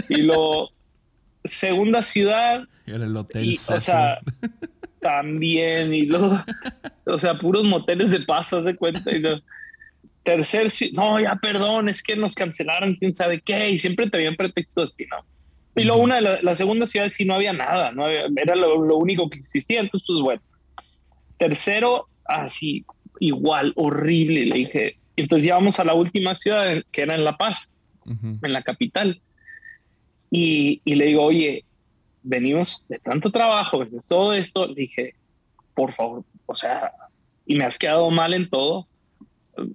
[0.10, 0.70] Y lo
[1.44, 2.67] segunda ciudad.
[2.86, 3.56] Era el hotel.
[3.70, 4.20] o sea,
[5.00, 5.94] también.
[5.94, 6.44] Y luego,
[7.06, 9.12] o sea, puros moteles de paso, de cuenta.
[9.12, 9.22] Y
[10.23, 13.69] tercer, no, ya perdón, es que nos cancelaron, quién sabe qué.
[13.69, 15.25] Y siempre tenían pretexto así, ¿no?
[15.75, 18.97] Y luego una, la, la segunda ciudad sí no había nada, no era lo, lo
[18.97, 19.79] único que existía.
[19.79, 20.41] Entonces, pues bueno.
[21.38, 22.86] Tercero, así,
[23.19, 24.45] igual, horrible.
[24.45, 27.71] Le dije, entonces íbamos a la última ciudad, que era en La Paz,
[28.05, 29.21] en la capital.
[30.29, 31.65] Y, le digo, oye,
[32.23, 34.67] venimos de tanto trabajo, venimos todo esto.
[34.67, 35.15] Le dije,
[35.73, 36.91] por favor, o sea,
[37.45, 38.88] y me has quedado mal en todo.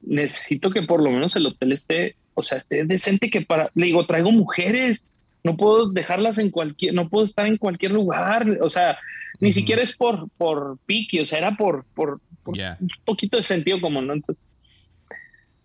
[0.02, 3.86] Necesito que por lo menos el hotel esté, o sea, esté decente que para, le
[3.86, 5.06] digo, traigo mujeres,
[5.44, 8.98] no puedo dejarlas en cualquier, no puedo estar en cualquier lugar, o sea,
[9.40, 13.80] ni siquiera es por, por piqui, o sea, era por, por, un poquito de sentido
[13.80, 14.12] común, ¿no?
[14.14, 14.44] Entonces,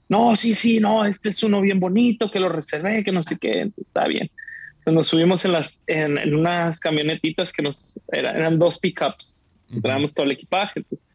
[0.08, 3.38] no, sí, sí, no, este es uno bien bonito, que lo reservé, que no sé
[3.38, 4.30] qué, está bien.
[4.72, 9.38] Entonces nos subimos en, las, en, unas camionetitas que nos eran, dos pickups,
[9.82, 10.82] traíamos todo el equipaje.
[10.82, 11.08] Entonces,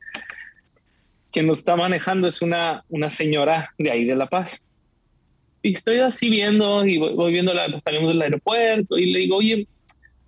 [1.37, 4.63] quien nos está manejando es una, una señora de ahí de La Paz.
[5.61, 9.37] Y estoy así viendo y voy, viendo, la, pues, salimos del aeropuerto y le digo,
[9.37, 9.67] oye,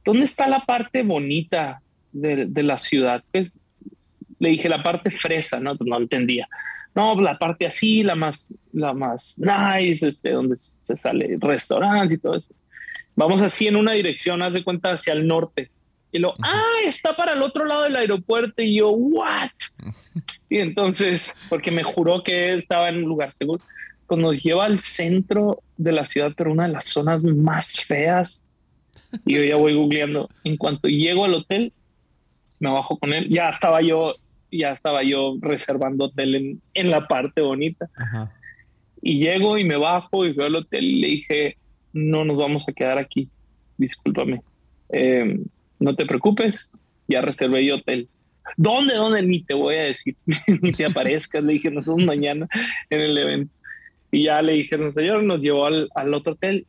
[0.05, 1.81] ¿dónde está la parte bonita
[2.12, 3.25] de, de la ciudad?
[3.33, 3.51] Pues,
[4.38, 6.47] le dije la parte fresa, no, no entendía
[6.94, 12.18] no, la parte así, la más, la más nice, este, donde se sale restaurantes y
[12.18, 12.53] todo eso.
[13.14, 15.71] Vamos así en una dirección, haz de cuenta, hacia el norte.
[16.11, 18.62] Y lo, ah, está para el otro lado del aeropuerto.
[18.62, 19.51] Y yo, ¿what?
[20.49, 23.62] y entonces, porque me juró que estaba en un lugar seguro,
[24.07, 28.42] pues nos lleva al centro de la ciudad, pero una de las zonas más feas.
[29.25, 30.29] Y yo ya voy googleando.
[30.44, 31.73] En cuanto llego al hotel,
[32.59, 33.29] me bajo con él.
[33.29, 34.16] Ya estaba yo
[34.51, 37.88] ya estaba yo reservando hotel en, la parte bonita.
[39.03, 41.57] Y llego y me bajo y veo el hotel y le dije,
[41.92, 43.29] no nos vamos a quedar aquí,
[43.77, 44.40] discúlpame.
[44.88, 45.44] Em,
[45.79, 46.73] no te preocupes,
[47.07, 48.09] ya reservé yo hotel.
[48.57, 49.23] ¿Dónde, dónde?
[49.23, 50.17] Ni te voy a decir,
[50.62, 51.45] ni te aparezcas.
[51.45, 52.49] Le dije, nosotros mañana
[52.91, 53.55] en el evento.
[54.11, 56.67] Y ya le dijeron, señor, nos llevó al, otro hotel.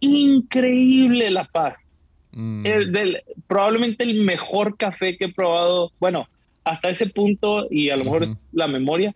[0.00, 1.90] Increíble La Paz.
[2.34, 2.62] Mm.
[2.62, 5.92] del, probablemente el mejor café que he probado.
[6.00, 6.28] Bueno,
[6.64, 9.14] hasta ese punto y a lo mejor es la memoria,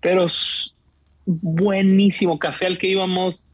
[0.00, 0.74] pero es
[1.26, 3.48] buenísimo café al que íbamos,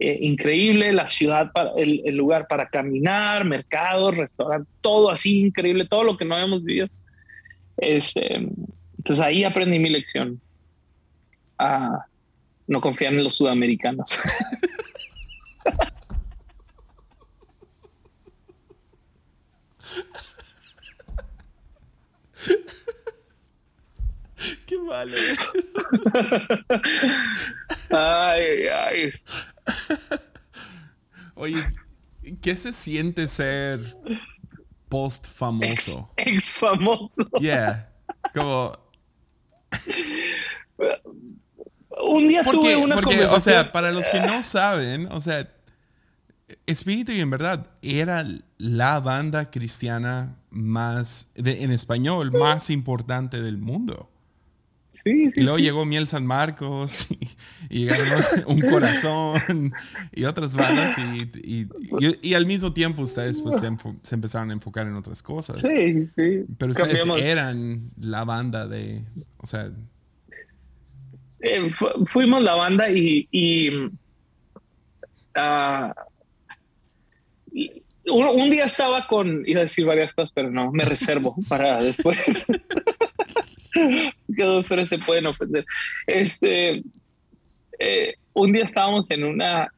[0.00, 6.04] eh, increíble, la ciudad, para, el, lugar para caminar, mercados, restaurantes, todo así increíble, todo
[6.04, 6.88] lo que no habíamos vivido.
[7.76, 10.40] Este, entonces ahí aprendí mi lección
[11.58, 12.06] a
[12.66, 14.18] no confiar en los sudamericanos.
[24.90, 25.16] vale.
[27.90, 29.10] ay, ay.
[31.34, 31.66] Oye,
[32.42, 33.80] ¿qué se siente ser
[34.88, 36.10] post famoso?
[36.16, 37.28] Ex, famoso.
[37.40, 37.92] Yeah.
[38.34, 38.78] Como.
[42.02, 45.46] Un día tuve una porque, O sea, para los que no saben, o sea,
[46.66, 54.10] Espíritu y en verdad era la banda cristiana más, en español, más importante del mundo
[55.04, 57.08] y luego llegó Miel San Marcos
[57.70, 59.72] y, ganó Un Corazón
[60.12, 61.66] y otras bandas y,
[62.22, 63.60] y, al mismo tiempo ustedes pues
[64.02, 65.58] se, empezaron a enfocar en otras cosas.
[65.58, 66.44] Sí, sí.
[66.58, 69.02] Pero ustedes eran la banda de,
[69.38, 69.70] o sea...
[71.40, 71.70] Eh,
[72.04, 73.26] fuimos la banda y...
[73.30, 73.70] y,
[75.34, 75.94] ah,
[78.06, 81.82] un, un, día estaba con, iba a decir varias cosas, pero no, me reservo para
[81.82, 82.46] después.
[84.36, 85.64] que dos se pueden ofender.
[86.06, 86.82] Este,
[87.78, 89.72] eh, un día estábamos en una,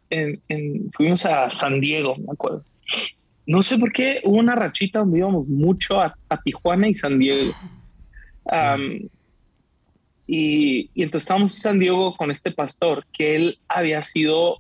[0.93, 2.65] fuimos a San Diego, me acuerdo.
[3.47, 7.53] No sé por qué hubo una rachita donde íbamos mucho a, Tijuana y San Diego.
[10.27, 14.59] y, y, entonces estábamos en San Diego con este pastor que él había sido,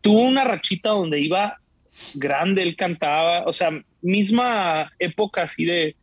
[0.00, 1.58] tuvo una rachita donde iba
[2.14, 3.70] grande, él cantaba, o sea,
[4.02, 5.96] misma época así de,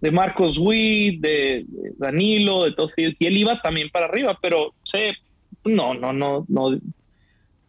[0.00, 1.66] de Marcos Witt, de,
[1.98, 5.14] Danilo, de todos ellos, y él iba también para arriba, pero sé,
[5.64, 6.78] no, no, no, no, o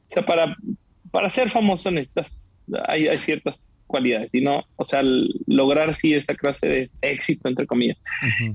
[0.06, 0.56] sea, para,
[1.12, 2.44] para ser famoso necesitas,
[2.88, 5.02] hay, hay ciertas cualidades, y no, o sea,
[5.46, 7.98] lograr sí esa clase de éxito, entre comillas.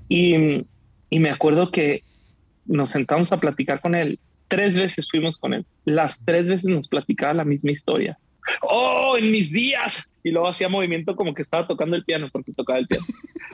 [0.09, 0.65] y,
[1.11, 2.03] y me acuerdo que
[2.65, 6.89] nos sentamos a platicar con él, tres veces fuimos con él, las tres veces nos
[6.89, 8.19] platicaba la misma historia
[8.63, 10.11] oh, en mis días.
[10.23, 13.07] Y luego hacía movimiento como que estaba tocando el piano porque tocaba el piano.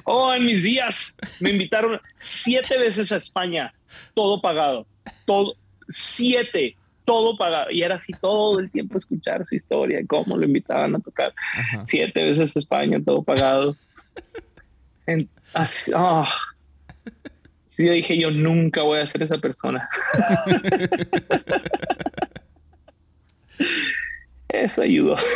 [0.04, 1.16] Oh, en mis días.
[1.40, 3.74] Me invitaron siete veces a España,
[4.14, 4.86] todo pagado,
[5.26, 5.54] todo,
[5.88, 7.70] siete, todo pagado.
[7.70, 11.34] Y era así todo el tiempo escuchar su historia, cómo lo invitaban a tocar.
[11.82, 13.76] Siete veces a España, todo pagado.
[15.52, 16.26] así, oh.
[17.66, 19.88] Sí, yo dije, yo nunca voy a ser esa persona.
[24.52, 25.16] Eso ayudó.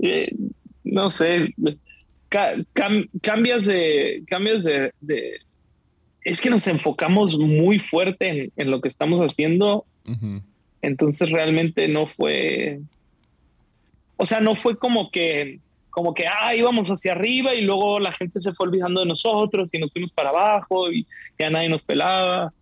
[0.00, 0.32] Eh,
[0.84, 1.52] no sé.
[3.20, 4.22] cambias de.
[4.28, 4.92] Cambias de,
[6.22, 9.86] Es que nos enfocamos muy fuerte en, lo que estamos haciendo.
[10.82, 12.78] Entonces realmente no fue.
[14.16, 15.58] O sea, no fue como que.
[15.90, 19.68] Como que, ah, íbamos hacia arriba y luego la gente se fue olvidando de nosotros
[19.72, 21.04] y nos fuimos para abajo y
[21.36, 22.52] ya nadie nos pelaba.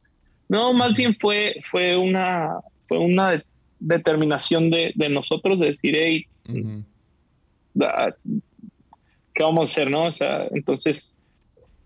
[0.48, 3.42] No, más bien fue, fue una, fue una
[3.79, 6.27] determinación de, nosotros de decir, hey,
[9.35, 9.90] ¿qué vamos a hacer?
[9.90, 10.05] ¿no?
[10.07, 11.16] O sea, entonces,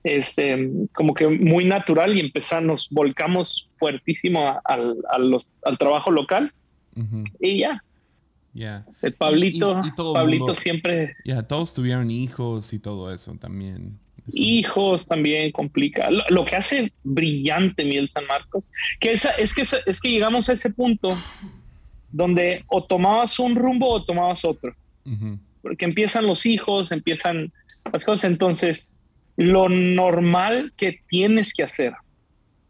[0.04, 4.96] este, como que muy natural y empezamos, nos volcamos fuertísimo al,
[5.62, 6.52] al trabajo local
[7.38, 7.82] y ya.
[8.52, 9.80] ya El Pablito,
[10.12, 11.16] Pablito siempre.
[11.24, 13.98] Ya, todos tuvieron hijos y todo eso también.
[14.34, 16.08] Hijos también complica.
[16.28, 20.52] Lo, que hace brillante Miguel San Marcos, que es, es que es que llegamos a
[20.52, 21.16] ese punto
[22.12, 24.74] donde o tomabas un rumbo o tomabas otro.
[25.62, 27.52] Porque empiezan los hijos, empiezan
[27.92, 28.24] las cosas.
[28.24, 28.88] Entonces,
[29.36, 31.94] lo normal que tienes que hacer,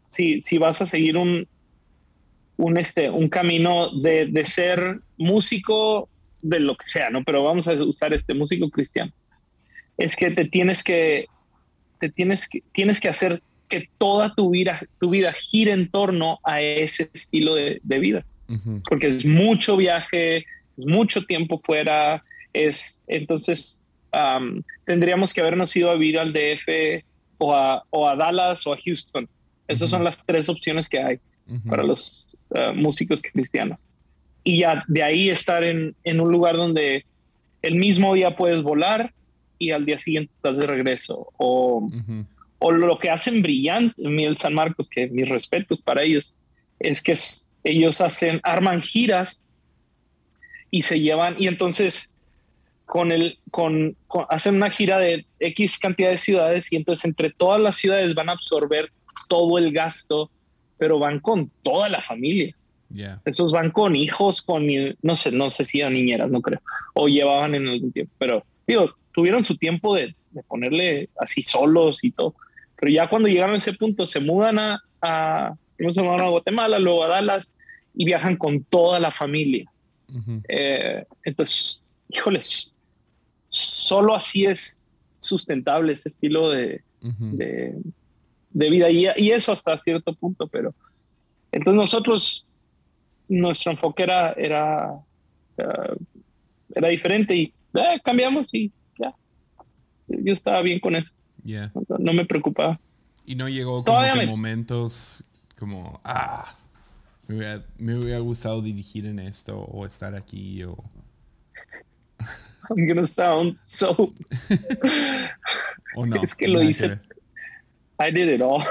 [0.07, 1.47] si, si vas a seguir un,
[2.57, 6.09] un, este, un camino de, de ser músico,
[6.41, 7.23] de lo que sea, ¿no?
[7.23, 9.11] Pero vamos a usar este músico cristiano.
[9.97, 11.27] Es que te tienes que
[12.09, 16.61] tienes que, tienes que hacer que toda tu vida, tu vida gire en torno a
[16.61, 18.25] ese estilo de, vida.
[18.89, 20.37] Porque es mucho viaje,
[20.77, 22.21] es mucho tiempo fuera,
[22.53, 23.81] es entonces
[24.85, 27.03] tendríamos que habernos ido a vivir al DF
[27.37, 29.27] o a, o a Dallas o a Houston.
[29.67, 31.19] Esas son las tres opciones que hay
[31.67, 33.87] para los ah, músicos cristianos.
[34.43, 37.05] Y ya de ahí estar en, en un lugar donde
[37.61, 39.13] el mismo día puedes volar,
[39.61, 41.31] y al día siguiente estás de regreso.
[41.37, 41.87] O,
[42.59, 46.33] o lo que hacen brillante, Miguel San Marcos, que mis respetos para ellos,
[46.79, 47.13] es que
[47.63, 49.45] ellos hacen, arman giras
[50.71, 52.11] y se llevan, y entonces
[52.85, 53.95] con el, con,
[54.29, 58.29] hacen una gira de X cantidad de ciudades y entonces entre todas las ciudades van
[58.29, 58.91] a absorber
[59.29, 60.29] todo el gasto,
[60.77, 62.53] pero van con toda la familia.
[63.23, 64.67] Esos van con hijos, con,
[65.01, 66.61] no sé, no sé si eran niñeras, no creo,
[66.93, 70.15] o llevaban en algún tiempo, pero digo, tuvieron su tiempo de,
[70.47, 72.35] ponerle así solos y todo.
[72.77, 77.03] Pero ya cuando llegaron a ese punto, se mudan a, a, se a Guatemala, luego
[77.03, 77.49] a Dallas
[77.93, 79.69] y viajan con toda la familia.
[80.49, 82.73] Eh, entonces, híjoles,
[83.47, 84.81] solo así es
[85.19, 90.73] sustentable ese estilo de, de, vida y, y, eso hasta cierto punto, pero
[91.51, 92.47] entonces nosotros,
[93.27, 94.99] nuestro enfoque era, era,
[96.73, 98.71] era, diferente y eh, cambiamos y
[100.23, 101.11] yo estaba bien con eso.
[101.99, 102.79] No, me preocupaba.
[103.25, 105.25] Y no llegó como que momentos
[105.57, 106.55] como, ah,
[107.27, 110.77] me hubiera, gustado dirigir en esto o estar aquí o...
[112.69, 113.95] I'm gonna sound so...
[115.95, 116.21] o no.
[116.21, 116.99] Es que lo hice.
[117.99, 118.63] I did it all.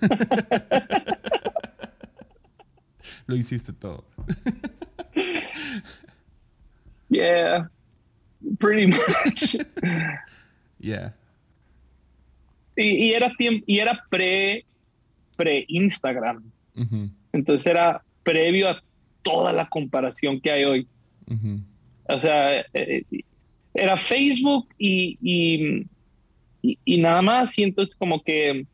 [3.26, 4.04] lo hiciste todo.
[7.08, 7.68] yeah,
[8.58, 9.56] pretty much.
[10.82, 11.14] Yeah.
[12.76, 14.64] Y, era tiempo, y era pre,
[15.36, 16.42] pre Instagram.
[17.32, 18.82] Entonces era previo a
[19.22, 20.88] toda la comparación que hay hoy.
[22.08, 23.04] O sea, eh,
[23.72, 27.56] era Facebook y, y, y, nada más.
[27.58, 28.66] Y entonces como que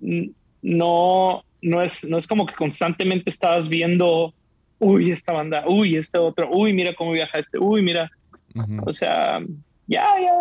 [0.00, 4.34] no, no es, no es como que constantemente estabas viendo,
[4.78, 8.10] uy, esta banda, uy, este otro, uy, mira cómo viaja este, uy, mira.
[8.84, 9.40] O sea,
[9.86, 10.32] ya, ya.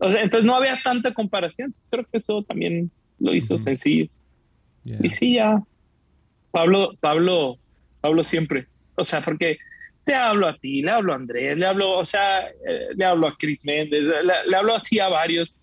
[0.00, 1.74] O sea, entonces no había tanta comparación.
[1.90, 4.08] Creo que eso también lo hizo sencillo.
[4.84, 5.62] Y sí, ya.
[6.50, 7.58] Pablo, Pablo,
[8.00, 8.66] Pablo siempre.
[8.96, 9.58] O sea, porque
[10.04, 13.28] te hablo a ti, le hablo a Andrés, le hablo, o sea, eh, le hablo
[13.28, 15.54] a Chris Méndez, le, hablo así a varios.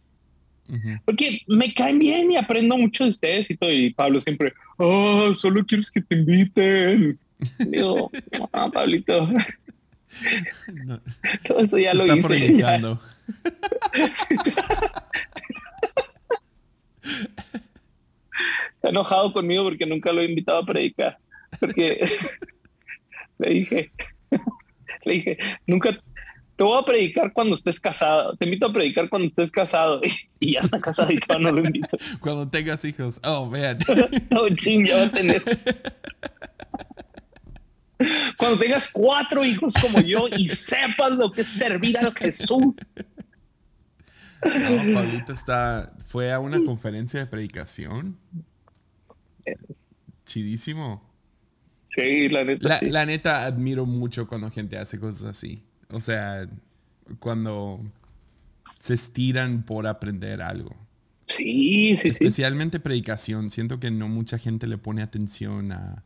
[1.06, 3.72] Porque me caen bien y aprendo mucho de ustedes y todo.
[3.72, 7.18] Y Pablo siempre, oh, solo quieres que te inviten.
[7.58, 8.12] Digo,
[8.52, 9.30] ah, Pablito.
[11.48, 12.64] todo eso ya lo hice.
[18.76, 21.18] Está enojado conmigo porque nunca lo he invitado a predicar.
[21.60, 22.00] Porque
[23.40, 23.92] le dije,
[25.06, 25.98] le dije, nunca
[26.56, 28.36] te voy a predicar cuando estés casado.
[28.36, 30.02] Te invito a predicar cuando estés casado.
[30.40, 31.98] Y ya está casado y no lo invito.
[32.20, 33.20] Cuando tengas hijos.
[33.24, 33.80] Oh, man.
[34.56, 35.42] ching, ya va a tener.
[38.38, 42.76] Cuando tengas cuatro hijos como yo y sepas lo que es servir a Jesús.
[44.44, 48.18] No, Pablito está, fue a una conferencia de predicación.
[50.26, 51.04] Chidísimo.
[51.90, 52.80] Sí, la neta.
[52.84, 55.64] La, neta, admiro mucho cuando gente hace cosas así.
[55.90, 56.48] O sea,
[57.20, 57.82] cuando
[58.80, 60.76] se estiran por aprender algo.
[61.28, 63.50] Sí, sí, Especialmente predicación.
[63.50, 66.04] Siento que no mucha gente le pone atención a.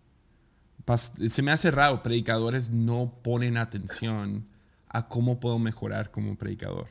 [1.29, 4.47] Se me hace raro, predicadores no ponen atención
[4.87, 6.87] a cómo puedo mejorar como predicador.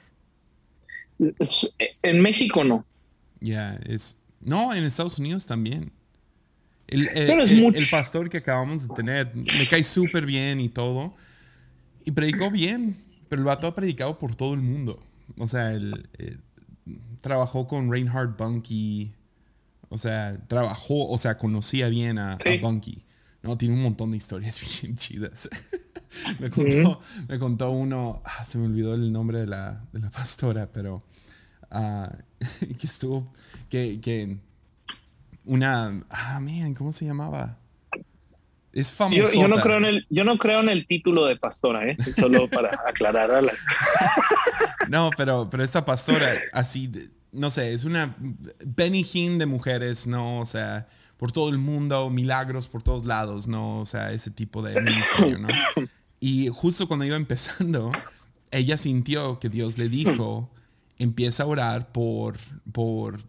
[2.02, 2.84] En México no.
[3.40, 4.18] Ya, es.
[4.40, 5.92] No, en Estados Unidos también.
[6.86, 11.14] El, el, pastor que acabamos de tener me cae súper bien y todo.
[12.04, 12.96] Y predicó bien,
[13.28, 15.00] pero el vato ha predicado por todo el mundo.
[15.38, 16.36] O sea, él, eh,
[17.20, 19.12] trabajó con Reinhard Bunky.
[19.88, 23.04] O sea, trabajó, o sea, conocía bien a, Bunky.
[23.42, 25.48] No, tiene un montón de historias bien chidas.
[26.40, 30.10] me, contó, me contó uno, ah, se me olvidó el nombre de la, de la
[30.10, 31.04] pastora, pero
[31.70, 32.08] uh,
[32.78, 33.32] que estuvo,
[33.68, 34.36] que, que
[35.44, 37.58] una, ah, man, ¿cómo se llamaba?
[38.72, 39.32] Es famoso.
[39.34, 41.96] Yo, no creo en el, yo no creo en el título de pastora, ¿eh?
[42.18, 43.52] Solo para aclarar a la...
[44.88, 46.90] no, pero, pero esta pastora, así,
[47.32, 48.14] no sé, es una
[48.64, 50.40] Benny Hinn de mujeres, ¿no?
[50.40, 53.80] O sea, por todo el mundo, milagros por todos lados, ¿no?
[53.80, 55.48] O sea, ese tipo de ministerio, ¿no?
[56.22, 57.90] Y justo cuando iba empezando,
[58.50, 60.50] ella sintió que Dios le dijo,
[61.00, 62.38] empieza a orar por,
[62.72, 63.20] por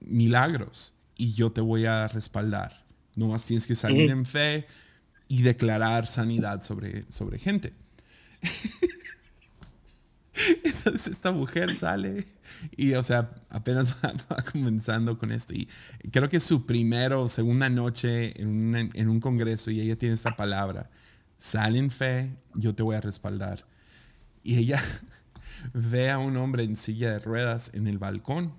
[0.00, 2.84] milagros y yo te voy a respaldar.
[3.16, 4.66] No más tienes que salir en fe
[5.28, 7.74] y declarar sanidad sobre, sobre gente.
[10.64, 12.26] Entonces esta mujer sale
[12.76, 15.52] y, o sea, apenas va, comenzando con esto.
[15.52, 15.68] Y
[16.12, 20.14] creo que es su primera o segunda noche en, en un congreso y ella tiene
[20.14, 20.88] esta palabra.
[21.36, 23.64] Sale en fe, yo te voy a respaldar.
[24.44, 24.80] Y ella
[25.72, 28.54] ve a un hombre en silla de ruedas en el balcón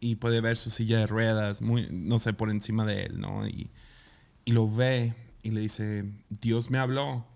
[0.00, 3.46] y puede ver su silla de ruedas, muy, no sé, por encima de él, ¿no?
[3.46, 3.70] Y,
[4.44, 7.26] y lo ve y le dice, Dios me habló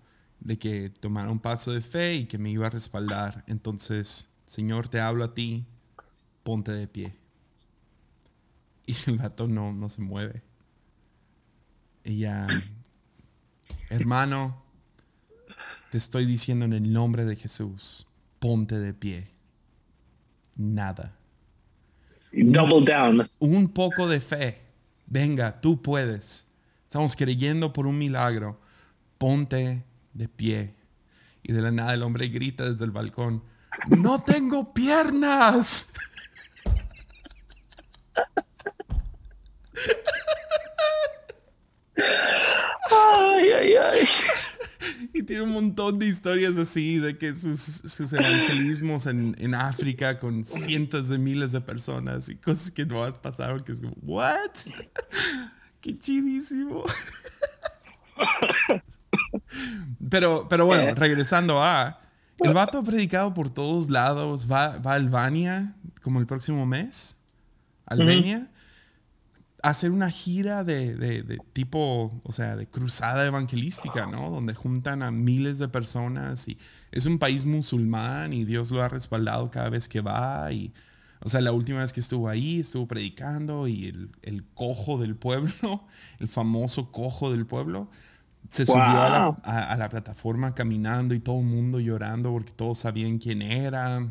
[0.41, 3.45] de que tomara un paso de fe y que me iba a respaldar.
[3.47, 5.67] Entonces, Señor, te hablo a ti,
[6.43, 7.17] ponte de pie.
[8.87, 10.43] Y el gato no, no se mueve.
[12.03, 12.47] Ella,
[13.89, 14.65] hermano,
[15.91, 18.07] te estoy diciendo en el nombre de Jesús,
[18.39, 19.29] ponte de pie.
[20.57, 21.17] Nada.
[22.33, 23.27] Double down.
[23.41, 24.61] Un poco de fe.
[25.07, 26.47] Venga, tú puedes.
[26.87, 28.61] Estamos creyendo por un milagro.
[29.19, 30.75] Ponte de pie.
[31.43, 33.43] Y de la nada el hombre grita desde el balcón.
[33.89, 35.89] No tengo piernas.
[42.91, 44.09] Ay, ay, ay.
[45.21, 50.19] Y tiene un montón de historias así de que sus, sus evangelismos en, en, África
[50.19, 54.51] con cientos de miles de personas y cosas que no pasaron que es como, ¿what?
[55.81, 56.85] ¡Qué chidísimo!
[60.11, 60.95] pero, pero bueno, eh.
[60.95, 62.01] regresando a...
[62.39, 64.51] El vato ha predicado por todos lados.
[64.51, 67.19] Va, va a Albania como el próximo mes.
[67.85, 68.49] Albania
[69.63, 74.31] hacer una gira de, tipo, o sea, de cruzada evangelística, ¿no?
[74.31, 76.59] Donde juntan a miles de personas y
[76.93, 80.73] es un país musulmán y Dios lo ha respaldado cada vez que va y,
[81.23, 83.87] o sea, la última vez que estuvo ahí, estuvo predicando y
[84.23, 85.85] el, cojo del pueblo,
[86.19, 87.91] el famoso cojo del pueblo,
[88.49, 93.43] se subió a la, plataforma caminando y todo el mundo llorando porque todos sabían quién
[93.43, 94.09] era.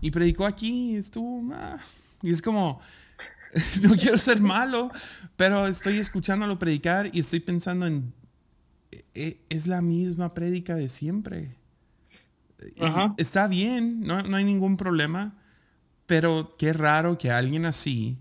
[0.00, 1.52] Y predicó aquí, estuvo...
[1.54, 1.78] Ah,
[2.22, 2.80] y es como
[3.82, 4.90] no quiero ser malo,
[5.36, 8.12] pero estoy escuchándolo predicar y estoy pensando en,
[8.90, 11.56] e, e, es la misma prédica de siempre.
[13.16, 15.36] Está bien, no, no hay ningún problema,
[16.06, 18.18] pero qué raro que alguien así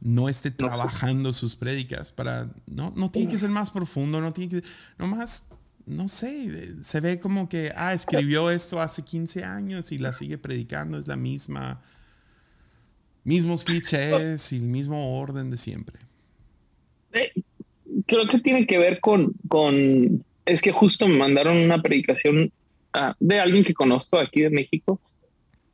[0.00, 4.60] no esté trabajando sus prédicas para no no tiene que ser más profundo no tiene
[4.60, 4.68] que
[4.98, 5.46] nomás
[5.86, 10.36] no sé se ve como que ah escribió esto hace 15 años y la sigue
[10.36, 11.80] predicando es la misma
[13.24, 15.98] mismos clichés y el mismo orden de siempre
[17.12, 17.32] eh,
[18.06, 22.52] creo que tiene que ver con con es que justo me mandaron una predicación
[22.92, 25.00] ah, de alguien que conozco aquí de México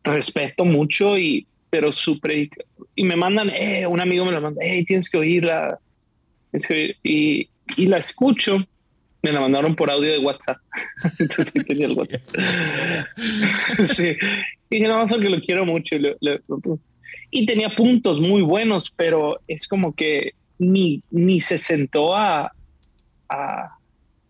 [0.04, 2.64] respeto mucho y pero su predica
[3.00, 5.78] y me mandan, eh, un amigo me la manda, hey, tienes que oírla.
[7.02, 8.58] Y, y la escucho,
[9.22, 10.58] me la mandaron por audio de WhatsApp.
[11.18, 12.22] Entonces tenía el WhatsApp.
[13.86, 14.16] sí.
[14.68, 15.96] Y dije, no, que lo quiero mucho.
[15.96, 16.16] Y,
[17.46, 22.52] tenía puntos muy buenos, pero es como que ni, ni se sentó a,
[23.28, 23.76] a,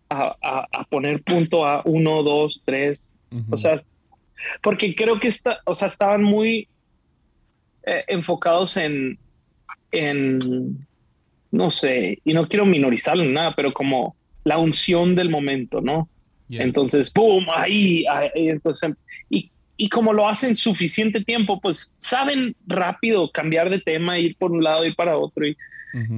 [0.09, 3.13] a, a poner punto a uno, dos, tres.
[3.49, 3.81] O sea,
[4.61, 6.67] porque creo que está, o sea, estaban muy
[7.83, 9.17] eh, enfocados en,
[9.91, 10.85] en,
[11.51, 16.09] no sé, y no quiero minorizarlo en nada, pero como la unción del momento, ¿no?
[16.49, 17.45] Entonces, ¡boom!
[17.55, 18.91] Ahí, ahí entonces,
[19.29, 19.50] y,
[19.81, 24.63] y, como lo hacen suficiente tiempo, pues saben rápido cambiar de tema, ir por un
[24.63, 25.57] lado y para otro, y,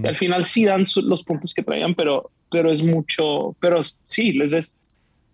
[0.04, 4.52] al final sí dan los puntos que traían, pero, pero es mucho, pero sí, les
[4.52, 4.78] des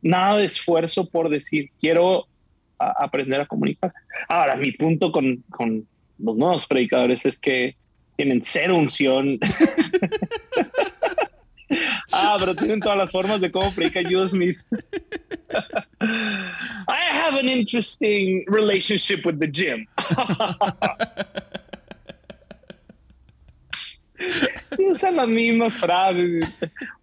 [0.01, 2.27] nada de esfuerzo por decir, quiero
[2.77, 3.91] aprender a comunicar.
[4.27, 5.87] Ahora, mi punto con, con
[6.19, 7.75] los nuevos predicadores es que
[8.15, 9.39] tienen cero unción.
[12.11, 14.57] ah, pero tienen todas las formas de cómo predica Judas Smith.
[15.51, 19.87] I have an interesting relationship with the gym.
[24.91, 26.45] usan las mismas frases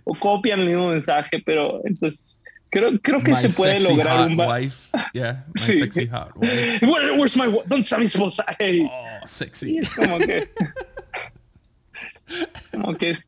[0.05, 2.39] o copian el mismo mensaje, pero entonces
[2.71, 4.89] creo, creo que se puede lograr un wife.
[5.13, 5.79] Yeah, my sí.
[5.79, 6.81] sexy hot wife.
[6.83, 7.65] Where, where's my wife?
[7.67, 8.45] ¿Dónde está mi esposa?
[8.59, 8.89] Hey.
[8.91, 9.79] Oh sexy.
[9.79, 10.49] es como que.
[12.73, 13.19] como que.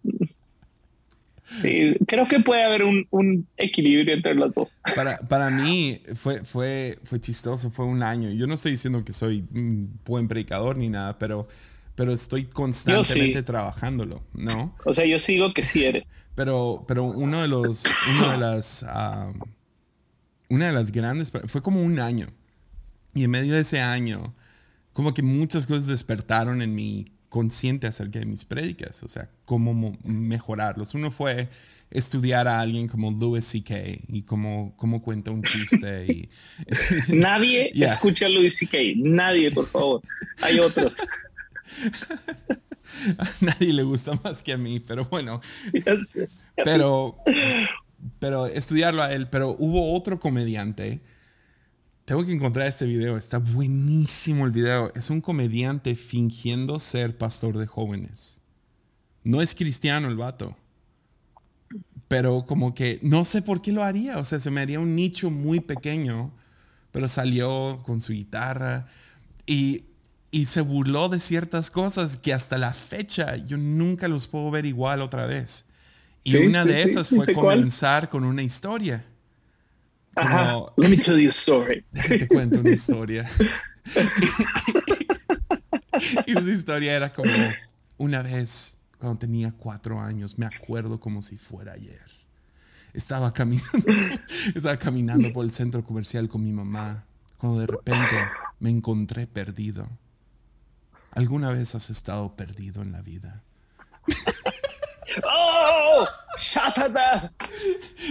[1.63, 4.81] Sí, creo que puede haber un, un, equilibrio entre los dos.
[4.95, 8.31] Para, para mí fue, fue, fue chistoso, fue un año.
[8.31, 11.49] Yo no estoy diciendo que soy un buen predicador ni nada, pero,
[11.95, 14.77] pero estoy constantemente trabajándolo, ¿no?
[14.85, 16.05] O sea, yo sigo que sí eres.
[16.35, 17.85] Pero, pero uno de los,
[18.21, 18.87] una de las,
[20.51, 22.29] una de las grandes, fue como un año.
[23.15, 24.35] Y en medio de ese año,
[24.93, 29.97] como que muchas cosas despertaron en mi consciente acerca de mis prédicas, o sea, cómo
[30.03, 30.95] mejorarlos.
[30.95, 31.49] Uno fue
[31.91, 33.75] estudiar a alguien como Louis C.K.
[34.09, 36.07] y cómo, cómo cuenta un chiste.
[36.07, 36.29] Y,
[37.15, 38.79] Nadie escucha a Louis C.K.
[38.97, 40.03] Nadie, por favor.
[40.43, 40.95] Hay otros.
[43.19, 45.41] a nadie le gusta más que a mí, pero bueno.
[46.57, 47.15] Pero,
[48.19, 49.29] pero estudiarlo a él.
[49.29, 51.01] Pero hubo otro comediante
[52.09, 53.19] tengo que encontrar este video.
[53.19, 54.91] Está buenísimo el video.
[54.95, 58.41] Es un comediante fingiendo ser pastor de jóvenes.
[59.25, 60.57] No es cristiano el vato.
[62.09, 64.17] Pero como que no sé por qué lo haría.
[64.17, 66.33] O sea, se me haría un nicho muy pequeño.
[66.93, 68.87] Pero salió con su guitarra
[69.45, 69.85] y,
[70.31, 74.65] y se burló de ciertas cosas que hasta la fecha yo nunca los puedo ver
[74.65, 75.67] igual otra vez.
[76.25, 79.05] Y una de esas fue comenzar con una historia.
[80.19, 80.65] Ajá.
[80.77, 81.85] Let me tell you a story.
[81.93, 83.29] Te cuento una historia.
[86.27, 87.33] y su historia era como
[87.97, 92.07] una vez cuando tenía cuatro años, me acuerdo como si fuera ayer.
[92.93, 93.69] Estaba caminando,
[94.55, 97.05] estaba caminando por el centro comercial con mi mamá
[97.37, 98.17] cuando de repente
[98.59, 99.89] me encontré perdido.
[101.13, 103.45] ¿Alguna vez has estado perdido en la vida?
[105.25, 106.07] ¡Oh!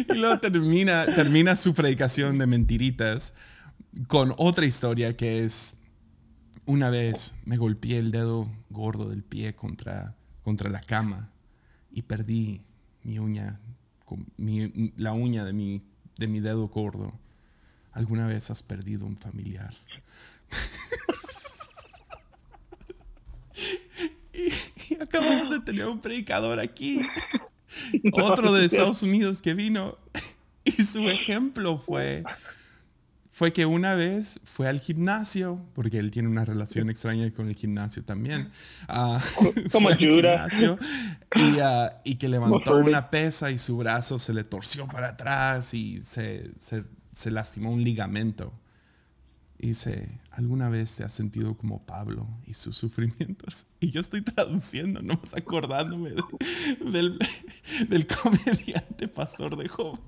[0.10, 3.34] Y luego termina, termina su predicación de mentiritas
[4.08, 5.78] con otra historia que es,
[6.66, 11.32] una vez me golpeé el dedo gordo del pie contra, contra la cama
[11.92, 12.62] y perdí
[13.04, 13.60] mi uña,
[14.36, 15.82] mi, la uña de mi,
[16.18, 17.18] de mi dedo gordo.
[17.94, 19.74] ¿Alguna vez has perdido un familiar?
[24.34, 24.50] y
[25.02, 27.02] acabamos de tener un predicador aquí
[28.14, 29.98] otro de Estados Unidos que vino
[30.64, 32.24] y su ejemplo fue
[33.38, 37.56] fue que una vez fue al gimnasio, porque él tiene una relación extraña con el
[37.56, 38.50] gimnasio también.
[38.90, 39.20] Uh,
[39.72, 40.48] Como ayuda.
[41.36, 45.76] Y, ah, y, que levantó una pesa y su brazo se le torció para atrás
[45.76, 46.84] y se, se,
[47.14, 48.52] se lastimó un ligamento.
[49.60, 53.66] Dice, ¿alguna vez te has sentido como Pablo y sus sufrimientos?
[53.80, 56.12] Y yo estoy traduciendo, no más acordándome
[56.92, 57.20] del,
[57.88, 60.00] del comediante pastor de jóvenes.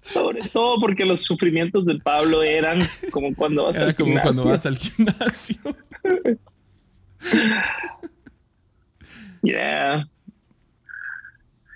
[0.00, 2.80] Sobre todo porque los sufrimientos de Pablo eran
[3.12, 4.32] como cuando vas, Era al, como gimnasio.
[4.32, 5.56] cuando vas al gimnasio.
[9.44, 10.08] Yeah.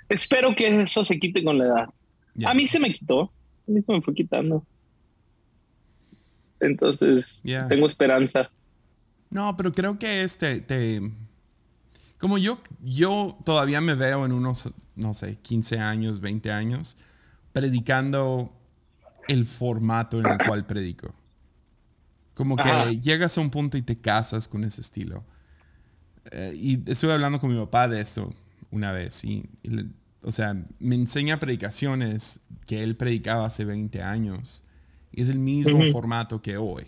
[0.08, 1.88] Espero que eso se quite con la edad.
[2.44, 3.22] A mí se me quitó.
[3.22, 4.64] A mí se me fue quitando.
[6.60, 7.68] Entonces, Yeah.
[7.68, 8.50] tengo esperanza.
[9.30, 11.00] No, pero creo que este te
[12.18, 16.96] como yo yo todavía me veo en unos no sé, 15 años, 20 años
[17.52, 18.52] predicando
[19.28, 21.14] el formato en el cual predico.
[22.34, 22.90] Como que Ajá.
[22.92, 25.24] llegas a un punto y te casas con ese estilo.
[26.32, 28.32] Eh, y estuve hablando con mi papá de esto
[28.70, 29.24] una vez.
[29.24, 29.86] Y, y le-
[30.22, 34.62] o sea, me enseña predicaciones que él predicaba hace 20 años.
[35.12, 36.84] Y es el mismo formato que hoy.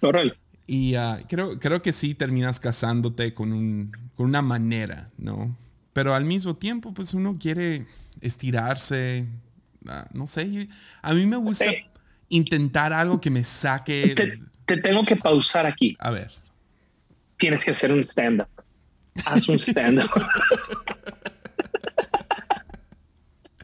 [0.00, 0.34] Órale.
[0.66, 5.56] Y ah, creo, creo que sí terminas casándote con, un, con una manera, ¿no?
[5.92, 7.86] Pero al mismo tiempo, pues uno quiere
[8.20, 9.26] estirarse,
[9.88, 10.68] ah, no sé.
[11.02, 11.66] A mí me gusta
[12.28, 14.14] intentar algo que me saque...
[14.14, 15.96] Te, te tengo que pausar aquí.
[15.98, 16.30] A ver.
[17.36, 18.48] Tienes que hacer un stand-up.
[19.26, 20.10] Haz un stand-up.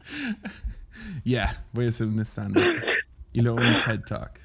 [1.23, 2.57] Ya, voy a hacer un stand
[3.33, 4.39] Y luego un TED Talk.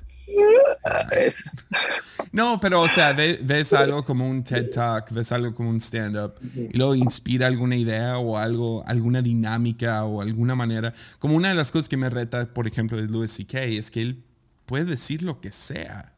[2.32, 5.80] No, pero o sea, ve- ves algo como un TED Talk, ves algo como un
[5.80, 10.92] stand-up y luego inspira alguna idea o algo, alguna dinámica o alguna manera.
[11.18, 13.62] Como una de las cosas que me reta, por ejemplo, de Louis C.K.
[13.62, 14.22] es que él
[14.66, 16.14] puede decir lo que sea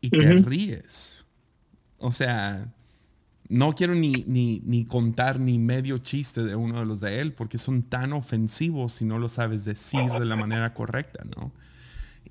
[0.00, 1.26] y te ríes.
[1.98, 2.68] O sea,
[3.48, 7.32] no quiero ni, ni, ni contar ni medio chiste de uno de los de él
[7.32, 11.52] porque son tan ofensivos si no lo sabes decir de la manera correcta, ¿no?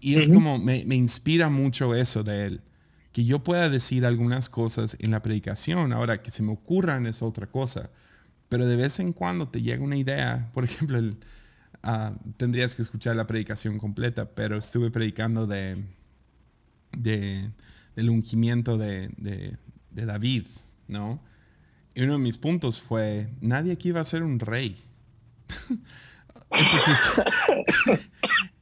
[0.04, 2.62] Y es como, me, me inspira mucho eso de él.
[3.14, 5.94] Que yo pueda decir algunas cosas en la predicación.
[5.94, 7.90] Ahora, que se me ocurran es otra cosa.
[8.50, 10.50] Pero de vez en cuando te llega una idea.
[10.54, 11.16] Por ejemplo, el,
[11.84, 15.82] ah, tendrías que escuchar la predicación completa, pero estuve predicando de,
[16.92, 17.50] de,
[17.96, 19.56] del ungimiento de, de,
[19.92, 20.48] de David,
[20.90, 21.22] ¿no?
[21.96, 24.84] Y uno de mis puntos fue, nadie aquí va a ser un rey.
[26.52, 28.10] Entonces,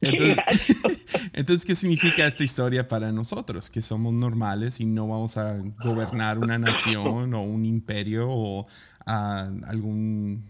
[1.32, 3.70] Entonces, ¿qué significa esta historia para nosotros?
[3.70, 8.66] Que somos normales y no vamos a gobernar una nación o un imperio o
[9.06, 10.44] ah, algún,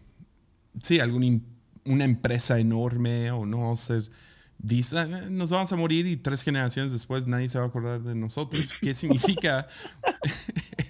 [0.83, 1.45] sí, algún,
[1.85, 4.11] una empresa enorme o no vamos a ser
[4.59, 5.07] vista.
[5.07, 8.75] Nos vamos a morir y tres generaciones después nadie se va a acordar de nosotros.
[8.81, 9.66] ¿Qué significa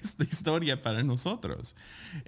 [0.02, 1.74] esta historia para nosotros?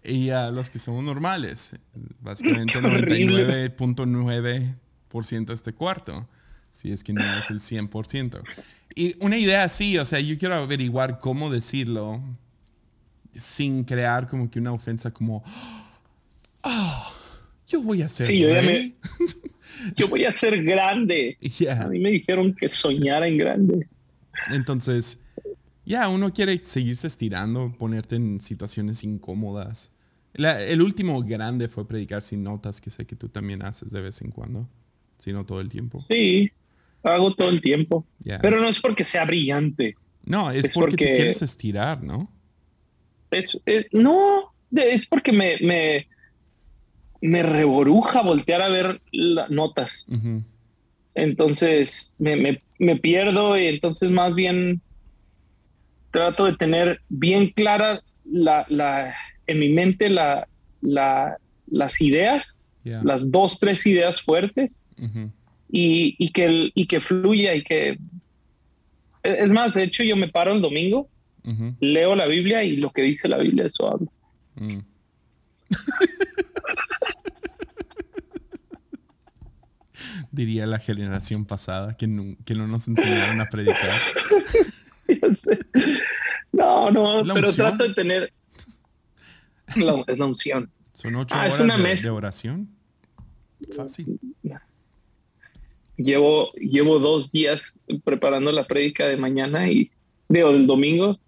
[0.03, 1.77] Y a los que somos normales,
[2.21, 3.71] básicamente Qué horrible.
[3.77, 4.84] 99.9%
[5.23, 6.29] de este cuarto,
[6.73, 8.43] si es que no es el 100%.
[8.97, 12.21] Y una idea así, o sea, yo quiero averiguar cómo decirlo
[13.37, 15.43] sin crear como que una ofensa como,
[16.63, 17.13] ah,
[17.67, 18.97] yo voy a ser Sí, yo rey".
[19.97, 21.37] Yo voy a ser grande.
[21.59, 21.83] Yeah.
[21.83, 23.89] A mí me dijeron que soñara en grande.
[24.51, 25.19] Entonces,
[25.85, 29.91] ya, uno quiere seguirse estirando, ponerte en situaciones incómodas.
[30.33, 34.01] La- el último grande fue predicar sin notas, que sé que tú también haces de
[34.01, 34.69] vez en cuando,
[35.19, 36.03] si no todo el tiempo.
[36.09, 36.51] Sí,
[37.03, 38.05] hago todo el tiempo.
[38.43, 39.95] Pero no es porque sea brillante.
[40.25, 42.31] no, es, es porque, te quieres estirar, ¿no?
[43.31, 46.07] Es, es- no, es porque me, me,
[47.21, 50.07] me reboruja voltear a ver las notas.
[51.15, 54.81] Entonces me, me- me pierdo y entonces más bien
[56.11, 59.15] trato de tener bien clara la, la-
[59.47, 60.49] en mi mente la,
[60.81, 61.37] la-
[61.67, 62.61] las ideas,
[63.03, 64.81] las dos, tres ideas fuertes
[65.71, 67.99] Y, y que, y que fluya y que...
[69.23, 71.09] Es más, de hecho yo me paro el domingo,
[71.81, 74.13] leo la Biblia y lo que dice la Biblia eso hablo.
[74.57, 74.79] Mm.
[80.31, 83.93] Diría la generación pasada que, nu- que no nos enseñaron a predicar.
[86.53, 87.69] No, no, ¿La pero unción?
[87.77, 88.33] trato de tener...
[89.77, 90.71] La, es la unción.
[90.93, 92.69] Son ocho Ah, horas es una de, de oración.
[93.75, 94.21] Fácil.
[95.97, 99.91] Llevo, llevo dos días preparando la prédica de mañana y
[100.29, 101.19] de el domingo.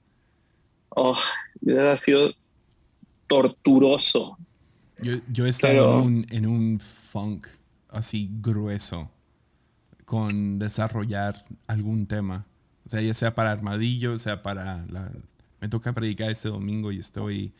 [0.89, 1.17] Oh,
[1.79, 2.35] ha sido
[3.27, 4.37] torturoso.
[5.03, 7.47] Yo, yo he estado Pero- en, un, en un funk
[7.89, 9.11] así grueso
[10.05, 11.37] con desarrollar
[11.67, 12.47] algún tema.
[12.85, 15.11] O sea, ya sea para Armadillo, sea para la...
[15.61, 17.53] Me toca predicar este domingo y estoy...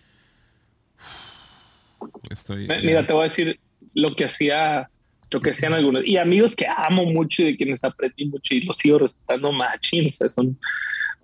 [2.31, 2.69] Estoy...
[2.83, 3.61] Mira, te voy a decir
[3.95, 4.89] lo que hacía
[5.31, 6.07] lo que sean algunos.
[6.07, 10.09] Y amigos que amo mucho y de quienes aprendí mucho y los sigo respetando machín,
[10.09, 10.59] o sea, son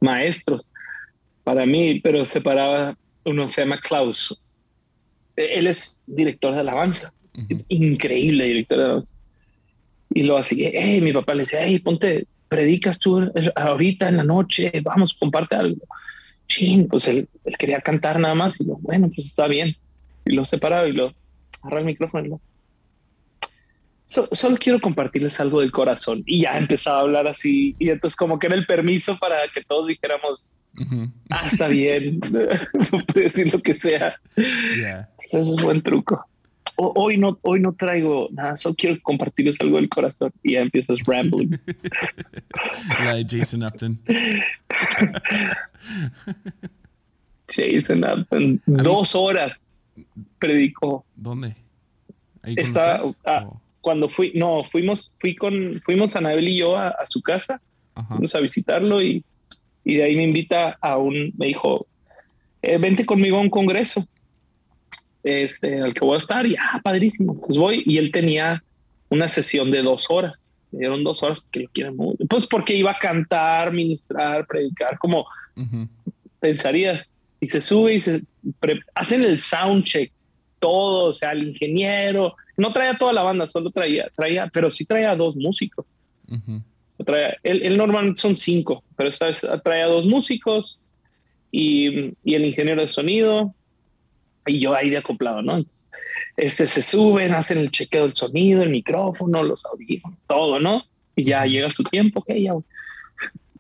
[0.01, 0.71] maestros
[1.45, 4.41] para mí, pero separaba, uno se llama Klaus.
[5.37, 7.13] E-, él es director de alabanza,
[7.69, 9.15] increíble director de alabanza.
[10.15, 14.25] Y lo así, hey, mi papá le decía, hey, ponte, predicas tú ahorita en la
[14.25, 15.81] noche, vamos, comparte algo.
[16.49, 19.75] Chin, pues él, él quería cantar nada más y lo, bueno, pues está bien.
[20.27, 21.15] Y lo separaba y lo
[21.63, 22.41] agarra el micrófono y lo,
[24.33, 26.23] solo quiero compartirles algo del corazón.
[26.27, 27.75] Y ya empezaba a hablar así.
[27.79, 30.55] Y entonces como que era el permiso para que todos dijéramos,
[31.31, 34.17] ah, está bien, puede decir lo que sea.
[34.37, 36.27] Eso es un buen truco.
[36.77, 40.33] hoy, no, hoy no traigo nada, solo quiero compartirles algo del corazón.
[40.43, 41.59] Y ya empiezas rambling.
[43.29, 44.01] Jason Upton.
[47.49, 48.63] Jason Upton.
[48.67, 49.67] Dos horas
[50.39, 51.05] predicó.
[51.15, 51.55] ¿Dónde?
[52.43, 53.03] ¿Ahí Está,
[53.83, 57.61] cuando fui, no, fuimos, fui con, fuimos Anabel y yo a, su casa,
[58.09, 59.23] fuimos a visitarlo y,
[59.85, 61.87] y, de ahí me invita a un, me dijo,
[62.63, 64.07] eh, vente conmigo a un congreso
[65.25, 68.63] este, al que voy a estar y, ah, padrísimo, pues voy y él tenía
[69.09, 72.75] una sesión de dos horas, me dieron dos horas porque lo quieren mucho, pues porque
[72.75, 75.27] iba a cantar, ministrar, predicar, como
[76.41, 78.23] pensarías, y se sube y se
[78.95, 80.13] hacen el sound check,
[80.61, 84.85] todo, o sea, el ingeniero, no traía toda la banda, solo traía, traía, pero sí
[84.85, 85.87] traía dos músicos.
[87.05, 90.79] traía, él, normalmente son cinco, pero esta vez traía dos músicos
[91.51, 93.55] y, y, el ingeniero de sonido
[94.47, 95.65] y yo ahí de acoplado, ¿no?
[96.37, 100.85] este, se suben, hacen el chequeo del sonido, el micrófono, los audífonos, todo, ¿no?
[101.15, 102.53] Y ya llega su tiempo, que ya.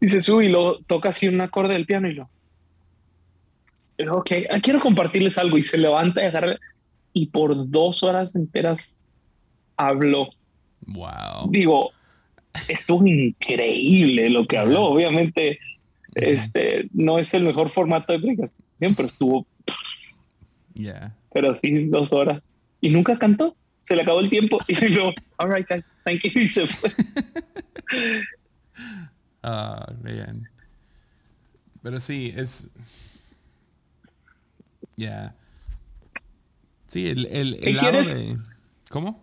[0.01, 2.28] Y se sube y luego toca así un acorde del piano y lo.
[4.11, 6.59] Ok, ah, quiero compartirles algo y se levanta y agarra
[7.12, 8.96] y por dos horas enteras
[9.76, 10.30] habló.
[10.86, 11.50] Wow.
[11.50, 11.90] Digo,
[12.68, 14.84] estuvo increíble lo que habló.
[14.84, 15.58] Obviamente,
[16.14, 19.46] este no es el mejor formato de predicación, pero estuvo.
[20.74, 21.14] Yeah.
[21.32, 22.42] Pero sí, dos horas.
[22.80, 23.56] Y nunca cantó.
[23.80, 26.30] Se le acabó el tiempo y dijo, all right, guys, thank you.
[26.34, 26.90] Y se fue.
[29.44, 29.92] Ah,
[31.82, 32.70] Pero sí, es.
[34.94, 35.34] Yeah.
[36.93, 38.36] Sí, el, el, el lado de...
[38.90, 39.18] ¿Cómo?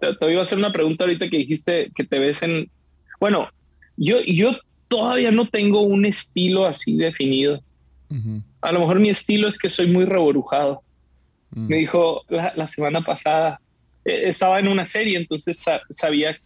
[0.00, 2.68] Te, iba a hacer una pregunta ahorita que dijiste que te ves en...
[3.20, 3.48] Bueno,
[3.96, 4.56] yo, yo
[4.88, 7.62] todavía no tengo un estilo así definido.
[8.60, 10.82] A lo mejor mi estilo es que soy muy reborujado.
[11.50, 11.68] Mm.
[11.68, 13.60] Me dijo la, semana pasada,
[14.04, 16.40] e, estaba en una serie, entonces sabía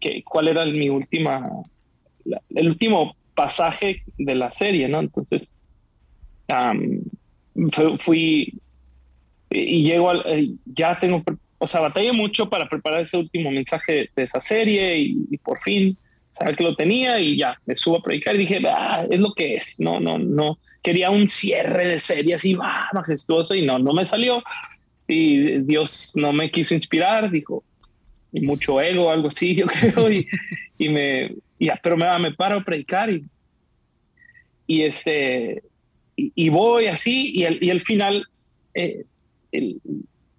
[0.00, 1.48] que, cuál era mi última,
[2.54, 5.00] el último pasaje de la serie, ¿no?
[5.00, 5.50] Entonces,
[7.96, 8.60] fui,
[9.52, 11.22] y llego al, eh, ya tengo,
[11.58, 15.96] o sea, batallé mucho para preparar ese último mensaje de, esa serie y, por fin
[16.30, 19.34] sabía que lo tenía y ya me subo a predicar y dije, ah, es lo
[19.34, 23.78] que es, no, no, no, quería un cierre de serie así, va, majestuoso y no,
[23.78, 24.42] no me salió.
[25.06, 27.62] Y Dios no me quiso inspirar, dijo,
[28.32, 30.26] y mucho ego, algo así, yo creo, y,
[30.78, 33.24] y me, ya, pero me, me paro a predicar y,
[34.66, 35.62] y este,
[36.16, 38.26] y, voy así y el, y el final
[38.74, 39.04] eh,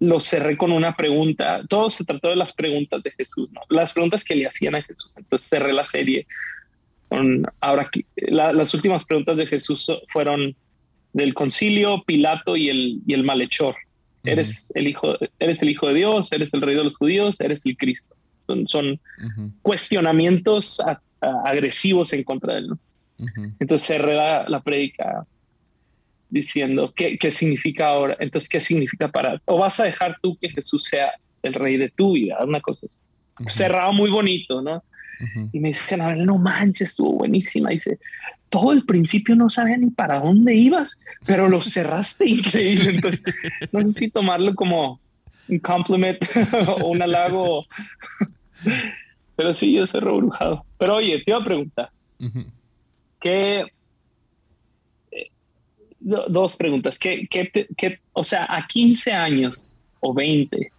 [0.00, 1.62] lo cerré con una pregunta.
[1.68, 3.60] Todo se trató de las preguntas de Jesús, ¿no?
[3.70, 5.12] Las preguntas que le hacían a Jesús.
[5.16, 6.26] Entonces cerré la serie
[7.08, 10.56] con ahora las últimas preguntas de Jesús fueron
[11.12, 13.76] del concilio, Pilato y el, y el malhechor.
[14.24, 17.64] Eres el hijo, eres el hijo de Dios, eres el rey de los judíos, eres
[17.66, 18.14] el Cristo.
[18.66, 19.00] Son,
[19.62, 20.82] cuestionamientos
[21.44, 22.70] agresivos en contra de él.
[23.60, 25.26] Entonces cerré la, la prédica
[26.28, 30.48] diciendo qué, qué significa ahora, entonces qué significa para, o vas a dejar tú que
[30.48, 31.12] Jesús sea
[31.42, 32.98] el rey de tu vida, una cosa así.
[33.46, 34.82] Cerrado muy bonito, ¿no?
[35.52, 37.70] Y me dicen, a ver, no manches, estuvo buenísima.
[37.70, 37.98] Dice,
[38.48, 42.90] todo el principio no sabía ni para dónde ibas, pero lo cerraste increíble.
[42.90, 43.22] Entonces,
[43.72, 45.00] no sé si tomarlo como
[45.48, 46.24] un compliment
[46.78, 47.66] o un halago.
[49.36, 50.64] pero sí, yo soy rebrujado.
[50.78, 51.90] Pero oye, te iba a preguntar,
[53.20, 53.64] ¿qué,
[56.04, 56.98] dos preguntas.
[56.98, 60.70] ¿Qué, qué, o sea, a 15 años o 20,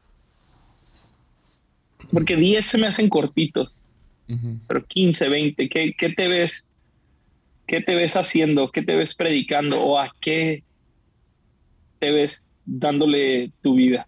[2.12, 3.82] porque 10 se me hacen cortitos,
[4.68, 6.70] pero 15, 20, ¿qué, ¿qué, te ves?
[7.68, 8.72] ¿Qué te ves haciendo?
[8.72, 9.82] ¿Qué te ves predicando?
[9.82, 10.64] ¿O a qué
[12.00, 14.08] te ves dándole tu vida?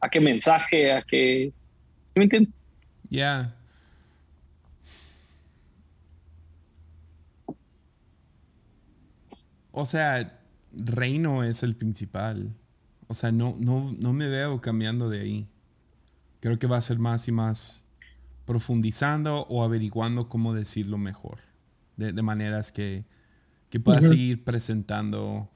[0.00, 0.92] ¿A qué mensaje?
[0.92, 1.52] ¿A qué?
[2.08, 2.52] ¿Sí me entiendes?
[3.10, 3.54] Ya.
[9.72, 10.40] O sea,
[10.72, 12.54] reino es el principal.
[13.08, 15.48] O sea, no, no, no me veo cambiando de ahí.
[16.40, 17.84] Creo que va a ser más y más
[18.44, 21.38] profundizando o averiguando cómo decirlo mejor.
[21.96, 23.04] De, maneras que,
[23.70, 25.48] que pueda seguir presentando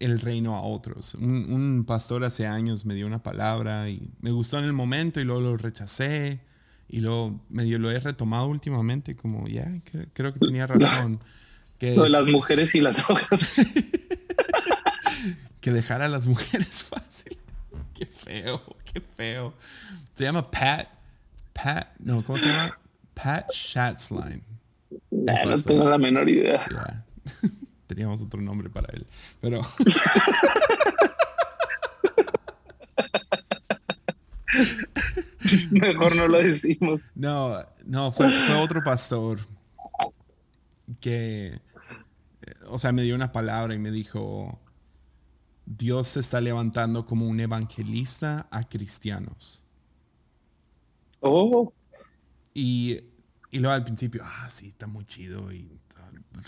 [0.00, 1.14] el reino a otros.
[1.14, 5.24] Un, pastor hace años me dio una palabra y me gustó en el momento y
[5.24, 6.40] luego lo rechacé
[6.88, 9.80] y luego medio lo he retomado últimamente como ya,
[10.12, 11.20] creo que tenía razón.
[11.84, 13.56] Que las mujeres y las drogas.
[15.60, 17.36] que dejar a las mujeres fácil.
[17.94, 19.52] Qué feo, qué feo.
[20.14, 20.88] Se llama Pat,
[21.52, 22.78] Pat, no, ¿cómo se llama?
[23.12, 24.42] Pat Schatzline.
[25.10, 27.04] no tengo la menor idea.
[27.86, 29.06] Teníamos otro nombre para él,
[29.40, 29.60] pero...
[35.70, 37.02] Mejor no lo decimos.
[37.14, 39.38] No, no, fue, fue otro pastor
[41.00, 41.60] que,
[42.68, 44.60] o sea, me dio una palabra y me dijo,
[45.66, 49.62] Dios se está levantando como un evangelista a cristianos.
[51.20, 51.72] Oh.
[52.52, 53.00] Y,
[53.50, 55.80] y luego al principio, ah, sí, está muy chido y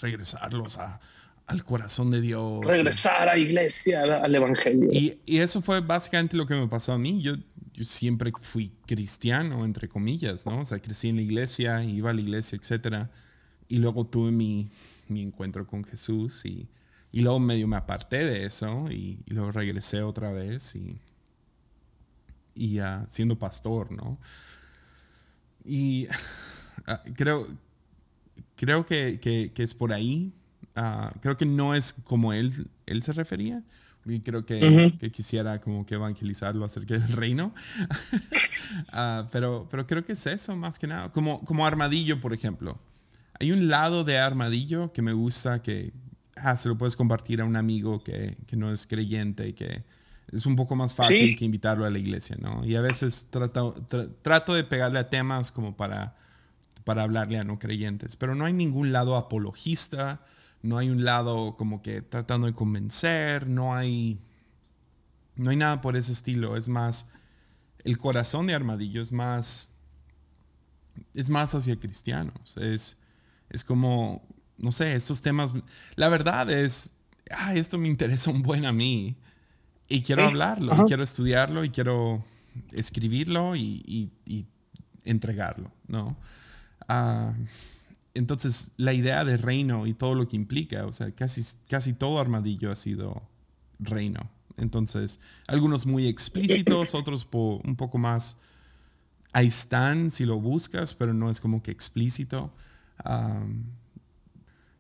[0.01, 1.01] regresarlos a,
[1.47, 2.61] al corazón de Dios.
[2.65, 4.89] Regresar a iglesia, al evangelio.
[4.93, 7.21] Y, y, eso fue básicamente lo que me pasó a mí.
[7.23, 7.35] Yo,
[7.73, 10.61] yo siempre fui cristiano, entre comillas, ¿no?
[10.61, 13.09] O sea, crecí en la iglesia, iba a la iglesia, etc.
[13.69, 14.71] Y luego tuve mi,
[15.09, 16.69] mi encuentro con Jesús y,
[17.13, 20.99] y, luego medio me aparté de eso y, luego regresé otra vez y,
[22.55, 22.79] y
[23.09, 24.19] siendo pastor, ¿no?
[25.65, 26.07] Y
[26.87, 27.47] ah, creo,
[28.57, 30.33] creo que, que, que es por ahí
[30.77, 33.63] Ah, creo que no es como él, él se refería.
[34.05, 37.53] Y creo que, que quisiera como que evangelizarlo acerca del reino.
[38.93, 41.13] Ah, pero, pero creo que es eso más que nada.
[41.13, 42.77] Como, como Armadillo, por ejemplo.
[43.39, 45.93] Hay un lado de Armadillo que me gusta que
[46.37, 49.85] ah, se lo puedes compartir a un amigo que, que no es creyente y que
[50.33, 52.65] es un poco más fácil que invitarlo a la iglesia, ¿no?
[52.65, 53.75] Y a veces trato,
[54.23, 56.17] trato de pegarle a temas como para,
[56.85, 60.21] para hablarle a no creyentes, pero no hay ningún lado apologista
[60.67, 64.21] no hay un lado como que tratando de convencer, no hay,
[65.37, 66.57] no hay nada por ese estilo.
[66.57, 67.09] Es más,
[67.85, 69.71] el corazón de Armadillo es más,
[71.15, 72.57] es más hacia cristianos.
[72.57, 72.99] Es,
[73.51, 74.23] es como,
[74.59, 75.53] no sé, estos temas.
[75.95, 76.95] La verdad es,
[77.31, 79.17] ah, esto me interesa un buen a mí
[79.89, 82.25] y quiero hablarlo, y quiero estudiarlo, y quiero
[82.73, 84.11] escribirlo y,
[85.05, 86.17] entregarlo, ¿no?
[86.89, 87.33] Ah,
[88.15, 92.19] entonces la idea de reino y todo lo que implica, o sea, casi, casi todo
[92.19, 93.23] armadillo ha sido
[93.79, 94.31] reino.
[94.57, 98.39] Entonces, algunos muy explícitos, otros un poco más,
[99.33, 102.53] ahí están si lo buscas, pero no es como que explícito.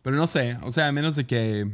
[0.03, 1.71] Pero no sé, o sea, a menos de que,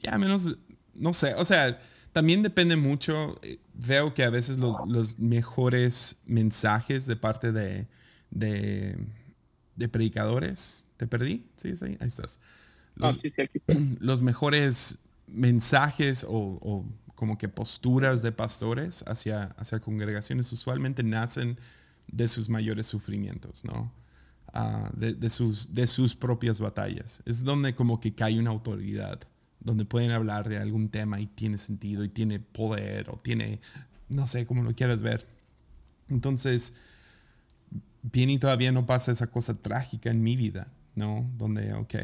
[0.00, 0.56] ya, a menos,
[0.94, 1.78] no sé, o sea,
[2.12, 7.86] también depende mucho, eh, veo que a veces los, los mejores mensajes de parte de,
[8.30, 8.98] de
[9.80, 10.86] de predicadores.
[10.96, 11.46] ¿Te perdí?
[11.56, 12.38] Sí, sí, ahí estás.
[12.94, 13.58] Los, sí, sí, aquí
[13.98, 21.58] los mejores mensajes o, como que posturas de pastores hacia, hacia congregaciones usualmente nacen
[22.08, 23.92] de sus mayores sufrimientos, ¿no?
[24.52, 27.22] Ah, de, sus, de sus propias batallas.
[27.24, 29.20] Es donde como que cae una autoridad,
[29.60, 33.60] donde pueden hablar de algún tema y tiene sentido y tiene poder o tiene,
[34.08, 35.28] no sé, cómo lo quieras ver.
[36.08, 36.74] Entonces,
[38.02, 41.30] bien y todavía no pasa esa cosa trágica en mi vida, ¿no?
[41.38, 41.94] Donde, ok,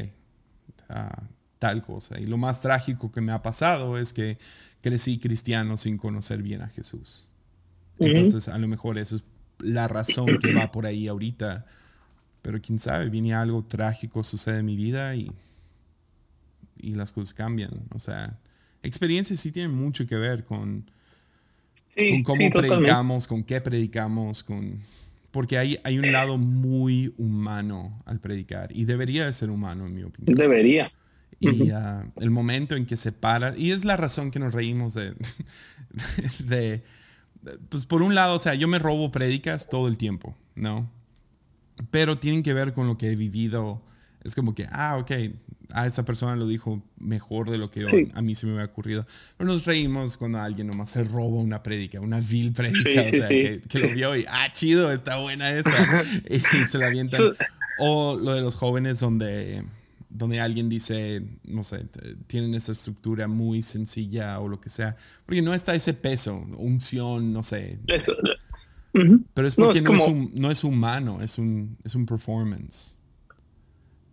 [0.87, 1.23] ah,
[1.59, 2.17] tal cosa.
[2.17, 4.37] Y lo más trágico que me ha pasado es que
[4.81, 7.27] crecí cristiano sin conocer bien a Jesús.
[7.99, 9.23] Entonces, a lo mejor eso es
[9.59, 11.65] la razón que va por ahí ahorita.
[12.47, 15.29] Pero quién sabe, viene algo trágico, sucede en mi vida y,
[16.77, 17.71] y las cosas cambian.
[17.89, 18.39] O sea,
[18.83, 20.89] experiencias sí tienen mucho que ver con,
[21.93, 24.79] con cómo predicamos, con qué predicamos, con
[25.31, 29.93] porque hay, hay un lado muy humano al predicar y debería de ser humano, en
[29.93, 30.37] mi opinión.
[30.37, 30.89] Debería.
[31.41, 34.93] Y ah, el momento en que se para, y es la razón que nos reímos
[34.93, 35.15] de,
[36.39, 36.81] de,
[37.67, 40.95] pues por un lado, o sea, yo me robo prédicas todo el tiempo, ¿no?
[41.91, 43.81] Pero tienen que ver con lo que he vivido.
[44.23, 45.11] Es como que, ah, ok,
[45.71, 49.05] a esa persona lo dijo mejor de lo que a mí se me había ocurrido.
[49.37, 53.27] Pero nos reímos cuando alguien nomás se roba una prédica, una vil prédica, o sea,
[53.27, 57.35] que, lo vio y, ah, chido, está buena esa, y se la avientan.
[57.79, 59.63] O lo de los jóvenes donde,
[60.09, 61.85] donde alguien dice, no sé,
[62.27, 67.33] tienen esa estructura muy sencilla o lo que sea, porque no está ese peso, unción,
[67.33, 67.77] no sé.
[67.87, 68.13] Eso.
[69.33, 72.97] Pero es porque no, es, no es humano, es un, es un performance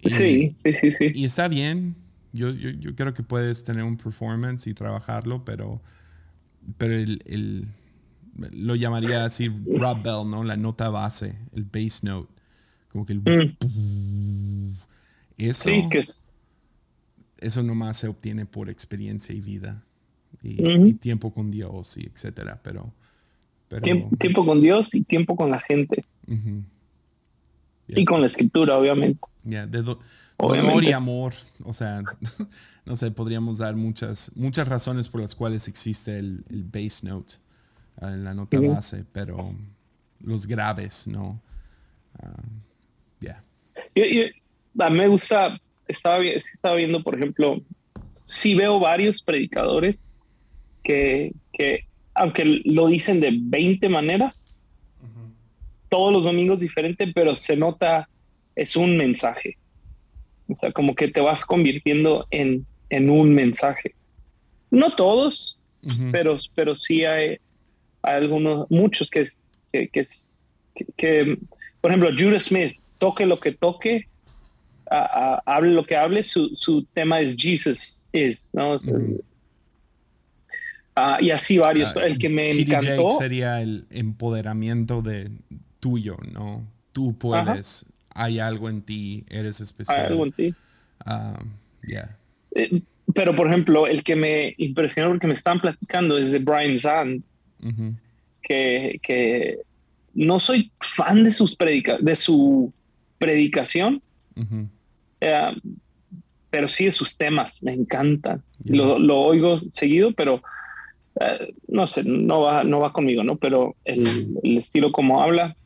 [0.08, 1.12] sí, sí, sí, sí.
[1.14, 1.96] Y está bien.
[2.32, 5.80] Yo, yo, yo, creo que puedes tener un performance y trabajarlo, pero,
[6.78, 7.68] pero el, el
[8.50, 10.42] lo llamaría así Rob Bell, ¿no?
[10.42, 12.32] La nota base, el bass note.
[12.90, 13.20] Como que el...
[13.20, 14.72] Mm.
[15.38, 16.28] Eso, Sí, que es-
[17.38, 19.84] eso nomás se obtiene por experiencia y vida.
[20.42, 22.60] Y, y tiempo con Dios y etcétera.
[22.62, 22.92] Pero...
[23.80, 26.04] pero tiempo, tiempo con Dios y tiempo con la gente.
[26.28, 26.62] ujú.
[27.88, 29.20] Y con la escritura, obviamente.
[29.44, 29.98] Ya, de do-
[30.38, 30.86] dolor Obviamente.
[30.86, 31.34] y amor.
[31.64, 32.02] O sea,
[32.86, 37.34] no sé, podríamos dar muchas, muchas razones por las cuales existe el, el bass note,
[38.00, 38.72] ah, en la nota Ujú.
[38.72, 39.54] base, pero
[40.20, 41.40] los graves, ¿no?
[42.22, 42.32] Ah,
[43.20, 43.44] ya.
[43.94, 44.04] Yo-
[44.82, 47.60] a mí me gusta, estaba, estaba viendo, por ejemplo,
[48.24, 50.06] sí veo varios predicadores
[50.82, 54.46] que, que aunque lo dicen de 20 maneras,
[55.88, 58.08] todos los domingos diferente, pero se nota,
[58.56, 59.56] es un mensaje.
[60.48, 63.94] O sea, como que te vas convirtiendo en, en un mensaje.
[64.70, 65.58] No todos,
[66.10, 67.36] pero, pero sí hay,
[68.02, 69.28] hay algunos, muchos que,
[69.72, 69.88] que,
[70.96, 71.38] que,
[71.80, 74.08] por ejemplo, Judah Smith, toque lo que toque,
[74.90, 78.72] a- a- hable lo que hable, su, su tema es Jesus is, ¿no?
[78.72, 79.22] O sea, Ujú.
[80.96, 81.92] Ah, y así varios.
[81.96, 85.30] Ah, el que me TD encantó, Jakes sería el empoderamiento de
[85.80, 86.66] tuyo, ¿no?
[86.92, 89.98] Tú puedes, hay algo en ti, eres especial.
[90.00, 90.54] hay algo en ti.
[91.04, 91.42] Ah,
[91.86, 92.16] ya.
[92.54, 92.80] Eh,
[93.12, 97.22] pero, por ejemplo, el que me impresionó porque me estaban platicando es de Brian Zahn,
[97.62, 97.94] Ujú.
[98.42, 99.58] que, que
[100.14, 102.72] no soy fan de sus predica de su
[103.18, 104.02] predicación,
[104.36, 104.68] Ujú.
[105.20, 105.56] eh,
[106.50, 108.42] pero sí de sus temas, me encantan.
[108.64, 110.42] Lo, lo oigo seguido, pero
[111.20, 113.36] eh, no sé, no va, no va conmigo, ¿no?
[113.36, 115.56] Pero el, el estilo como habla.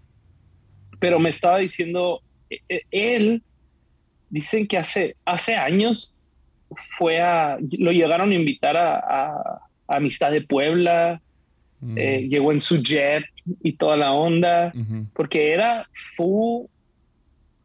[1.01, 2.21] Pero me estaba diciendo,
[2.51, 3.43] eh, eh, él,
[4.31, 6.15] dicen que hace, hace años
[6.99, 11.21] fue a, lo llegaron a invitar a, a- a Amistad de Puebla,
[11.81, 11.95] Mm.
[11.97, 13.23] eh, llegó en su jet
[13.63, 15.07] y toda la onda, Ujú.
[15.15, 16.67] porque era full,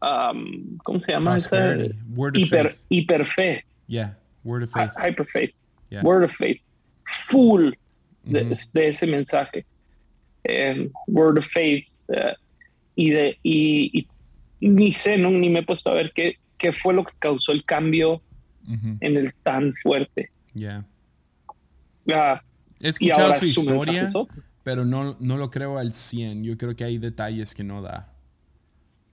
[0.02, 1.38] um, ¿cómo se llama?
[1.38, 1.76] esa?
[2.16, 2.82] Word of Hiper, faith.
[2.90, 4.16] hiperfe, Yeah.
[4.44, 4.92] Word of faith.
[4.98, 5.56] hy- hyper faith,
[5.90, 6.04] Yeah.
[6.04, 6.62] word of faith,
[7.06, 7.74] full
[8.24, 9.66] de, ese mensaje.
[10.44, 11.88] Eh, word of faith.
[12.10, 12.34] eh,
[12.96, 14.08] y, de, y,
[14.60, 17.14] y ni sé, no, ni me he puesto a ver qué, qué fue lo que
[17.20, 18.22] causó el cambio
[19.02, 20.32] en el tan fuerte.
[20.54, 20.86] Yeah.
[22.14, 22.42] Ah,
[22.82, 24.12] He y escuchado ahora su historia,
[24.64, 26.44] pero no, no lo creo al 100.
[26.44, 28.14] Yo creo que hay detalles que no da.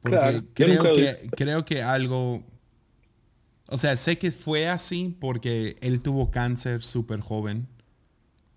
[0.02, 2.44] Porque Claro, creo, que, creo que algo...
[3.66, 7.68] O sea, sé que fue así porque él tuvo cáncer súper joven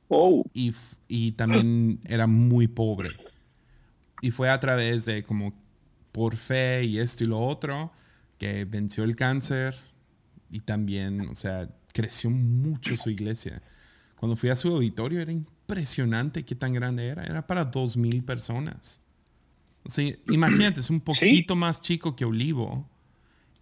[0.08, 0.74] Oh, y,
[1.08, 3.12] y también era muy pobre.
[4.22, 5.54] Y fue a través de como
[6.12, 7.92] por fe y esto y lo otro
[8.38, 9.76] que venció el cáncer
[10.50, 13.62] y también, o sea, creció mucho su iglesia.
[14.18, 17.24] Cuando fui a su auditorio era impresionante qué tan grande era.
[17.24, 19.02] Era para dos mil personas.
[19.84, 22.88] O sea, imagínate, es un poquito más chico que Olivo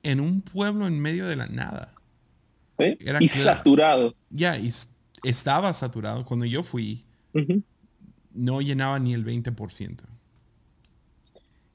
[0.04, 1.94] en un pueblo en medio de la nada.
[2.78, 2.98] ¿eh?
[3.00, 3.44] Era y claro.
[3.44, 4.16] saturado.
[4.30, 4.72] Ya, y
[5.24, 6.26] estaba saturado.
[6.26, 7.04] Cuando yo fui,
[8.34, 9.98] no llenaba ni el 20%.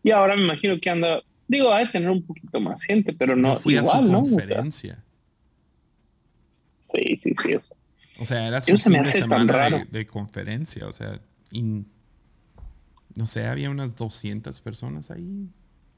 [0.03, 3.35] Y ahora me imagino que anda, digo, hay de tener un poquito más gente, pero
[3.35, 4.21] no fui igual, a su ¿no?
[4.21, 5.05] O sea, conferencia.
[6.81, 7.53] sí, sí, sí.
[7.53, 7.75] eso.
[8.21, 10.87] O sea, era su se fin de semana de, conferencia.
[10.87, 11.21] O sea,
[11.53, 15.49] no sé, había unas 200 personas ahí,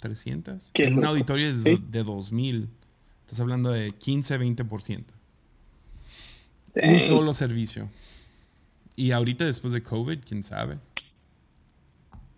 [0.01, 0.71] 300.
[0.73, 1.85] Qué En un auditorio de, Sí.
[1.89, 2.69] de 2000.
[3.21, 5.05] Estás hablando de 15, 20%.
[6.83, 7.89] Un solo servicio.
[8.97, 10.79] Y ahorita después de COVID, quién sabe.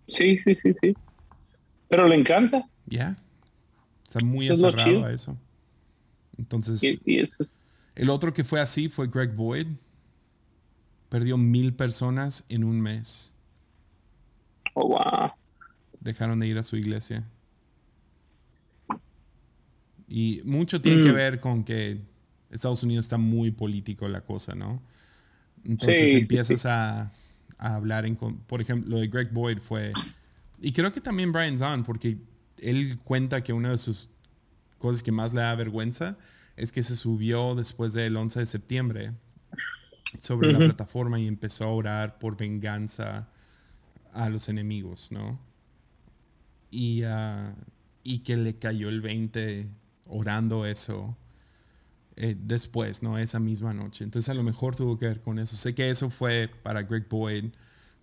[0.09, 0.95] Sí, sí, sí, sí.
[1.89, 2.69] Pero le encanta.
[2.87, 3.17] Ya.
[4.07, 5.37] Está muy Eso aferrado a eso.
[6.39, 7.51] Entonces, Y, y eso es-
[7.95, 9.67] el otro que fue así fue Greg Boyd.
[11.09, 13.33] Perdió mil personas en un mes.
[14.75, 15.31] oh, wow.
[16.01, 17.25] Dejaron de ir a su iglesia.
[20.09, 21.15] Y mucho tiene que Mm.
[21.15, 22.01] ver con que
[22.51, 24.83] Estados Unidos está muy político la cosa, ¿no?
[25.65, 26.69] Entonces Sí, empiezas sí.
[26.69, 27.13] A,
[27.59, 28.17] a hablar en...
[28.17, 29.93] Por ejemplo, lo de Greg Boyd fue...
[30.61, 32.19] Y creo que también Brian Zahn, porque
[32.59, 34.11] él cuenta que una de sus
[34.79, 36.17] cosas que más le da vergüenza
[36.57, 39.13] es que se subió después del 11 de septiembre
[40.21, 43.29] sobre la plataforma y empezó a orar por venganza
[44.13, 45.39] a los enemigos, ¿no?
[46.71, 47.55] Y, ah,
[48.03, 49.69] y que le cayó el 20
[50.09, 51.17] orando eso
[52.21, 53.19] eh, después, ¿no?
[53.19, 54.05] Esa misma noche.
[54.05, 55.57] Entonces a lo mejor tuvo que ver con eso.
[55.57, 57.47] Sé que eso fue para Greg Boyd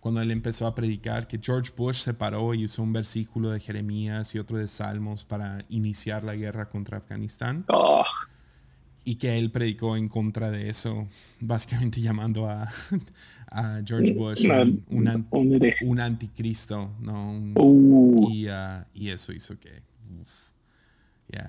[0.00, 3.60] cuando él empezó a predicar, que George Bush se paró y usó un versículo de
[3.60, 8.04] Jeremías y otro de Salmos para iniciar la guerra contra Afganistán Oh,
[9.04, 11.08] y que él predicó en contra de eso,
[11.40, 12.68] básicamente llamando a,
[13.50, 14.46] a George Bush,
[14.88, 17.32] un, anticristo, ¿no?
[17.56, 18.48] Uh.
[18.50, 19.70] Ah, y, eso hizo que.
[21.28, 21.46] Ya,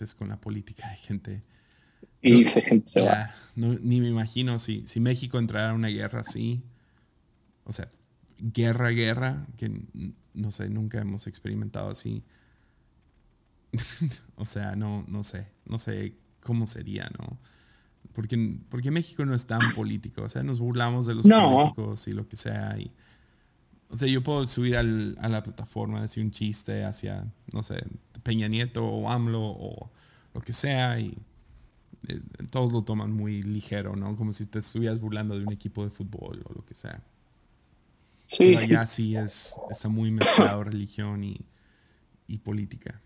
[0.00, 1.42] es con la política de gente.
[2.22, 3.02] Y se gente
[3.56, 6.62] ni me imagino si, si México entrara a una guerra así.
[7.64, 7.88] O sea,
[8.38, 9.70] guerra, guerra, que
[10.34, 12.22] no sé, nunca hemos experimentado así.
[14.36, 17.38] o sea, no, no sé, no sé cómo sería, ¿no?
[18.12, 22.12] Porque, porque México no es tan político, o sea, nos burlamos de los políticos y
[22.12, 22.76] lo que sea.
[22.78, 22.92] Y,
[23.90, 27.82] o sea, yo puedo subir al, a la plataforma, decir un chiste hacia, no sé,
[28.22, 29.90] Peña Nieto o AMLO o
[30.32, 31.16] lo que sea y
[32.08, 32.20] eh,
[32.50, 34.16] todos lo toman muy ligero, ¿no?
[34.16, 37.02] Como si te estuvieras burlando de un equipo de fútbol o lo que sea.
[38.26, 41.40] Sí, Pero allá sí, es, está muy mezclado religión y,
[42.28, 43.00] y política.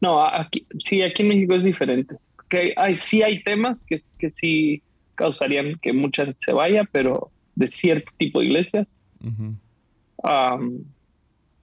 [0.00, 2.16] No, aquí, sí, aquí en México es diferente.
[2.48, 4.82] Que hay, sí hay temas que, que sí
[5.14, 8.98] causarían que mucha gente se vaya, pero de cierto tipo de iglesias.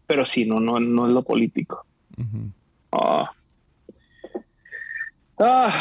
[0.08, 1.86] Pero sí, no, no, no es lo político.
[2.92, 3.30] Ah.
[5.38, 5.74] Ah.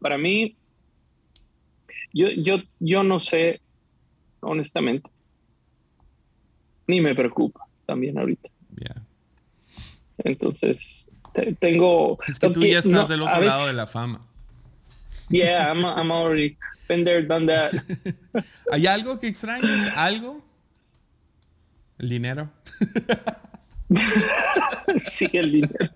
[0.00, 0.56] para mí,
[2.12, 3.60] yo, yo, yo no sé,
[4.40, 5.08] honestamente.
[6.86, 8.48] Ni me preocupa también ahorita.
[10.18, 11.08] Entonces,
[11.60, 12.18] tengo...
[12.26, 14.26] Es que tú ya estás del otro lado de la fama.
[15.30, 16.56] Yeah, I'm, I'm already
[16.88, 17.74] been there, done that.
[18.72, 19.88] ¿Hay algo que extrañas?
[19.94, 20.42] ¿Algo?
[21.98, 22.50] ¿El dinero?
[24.96, 25.90] sí, el dinero.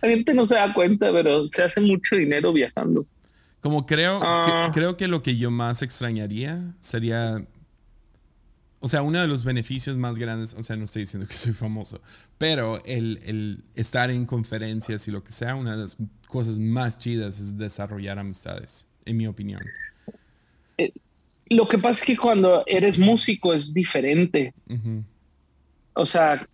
[0.00, 3.06] La gente no se da cuenta, pero se hace mucho dinero viajando.
[3.60, 4.70] Como creo, ah.
[4.72, 7.42] creo que lo que yo más extrañaría sería
[8.80, 11.52] o sea, uno de los beneficios más grandes, o sea, no estoy diciendo que soy
[11.52, 12.00] famoso,
[12.36, 15.96] pero el, estar en conferencias y lo que sea, una de las
[16.28, 19.62] cosas más chidas es desarrollar amistades, en mi opinión.
[20.76, 20.92] Eh,
[21.50, 24.52] lo que pasa es que cuando eres músico es diferente.
[25.94, 26.46] O sea,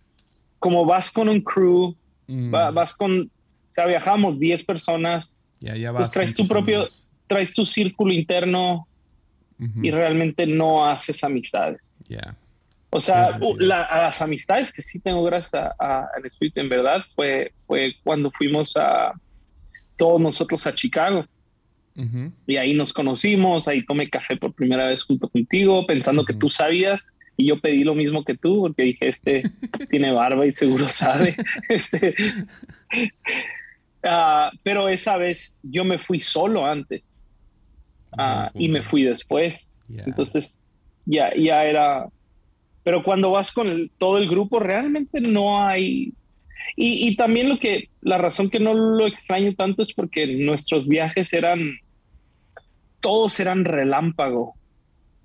[0.57, 1.95] como vas con un crew,
[2.27, 2.49] mm.
[2.49, 6.85] vas con, o sea, viajamos 10 personas, ya, ya pues vas traes tu propio,
[7.27, 8.87] traes tu círculo interno
[9.57, 11.97] y realmente no haces amistades.
[12.89, 18.31] O sea, las amistades que sí tengo gracias al Espíritu en verdad fue, fue cuando
[18.31, 19.13] fuimos a
[19.97, 21.25] todos nosotros a Chicago.
[22.45, 26.49] Y ahí nos conocimos, ahí tomé café por primera vez junto contigo, pensando que tú
[26.49, 27.05] sabías.
[27.37, 29.43] Y yo pedí lo mismo que tú, porque dije, este
[29.89, 31.35] tiene barba y seguro sabe.
[31.69, 32.15] este,
[34.03, 37.14] ah, pero esa vez yo me fui solo antes.
[38.17, 39.75] Ah, y me fui después.
[39.89, 40.57] Entonces,
[41.05, 42.07] ya, ya era...
[42.83, 46.13] Pero cuando vas con todo el grupo, realmente no hay...
[46.75, 51.31] Y, también lo que, la razón que no lo extraño tanto es porque nuestros viajes
[51.33, 51.77] eran,
[53.01, 54.55] todos eran relámpago.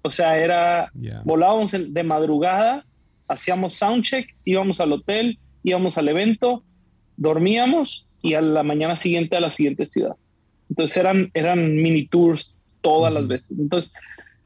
[0.03, 0.91] O sea, era,
[1.25, 2.85] volábamos de madrugada,
[3.27, 6.63] hacíamos soundcheck, íbamos al hotel, íbamos al evento,
[7.17, 10.17] dormíamos y a la mañana siguiente a la siguiente ciudad.
[10.69, 13.59] Entonces eran, eran mini tours todas las veces.
[13.59, 13.93] Entonces,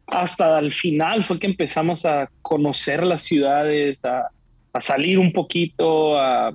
[0.06, 4.28] hasta el final fue que empezamos a conocer las ciudades, a,
[4.80, 6.52] salir un poquito, a,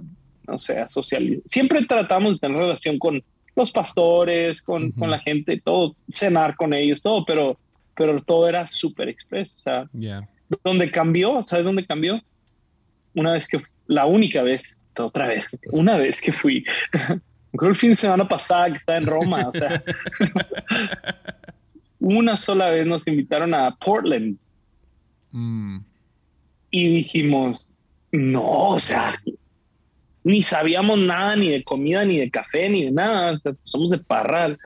[0.47, 1.43] no sé, a socializar.
[1.45, 3.23] Siempre tratamos de tener relación con
[3.55, 7.57] los pastores, con, la gente, todo, cenar con ellos, todo, pero,
[7.95, 9.53] pero todo era súper expreso.
[9.55, 9.89] O sea,
[10.63, 11.43] ¿dónde cambió?
[11.43, 12.21] ¿Sabes dónde cambió?
[13.15, 16.65] Una vez que, la única vez, otra vez, una vez que fui,
[17.57, 19.81] creo el fin de semana pasada que estaba en Roma, o sea.
[21.99, 24.37] una sola vez nos invitaron a Portland.
[25.31, 25.79] Mm.
[26.71, 27.73] Y dijimos,
[28.11, 29.21] no, o sea,
[30.23, 33.33] ni sabíamos nada, ni de comida, ni de café, ni de nada.
[33.33, 34.57] O sea, somos de parral.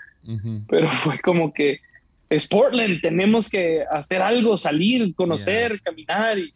[0.69, 1.81] Pero fue como que
[2.29, 6.39] es Portland, tenemos que hacer algo, salir, conocer, caminar.
[6.39, 6.53] Y,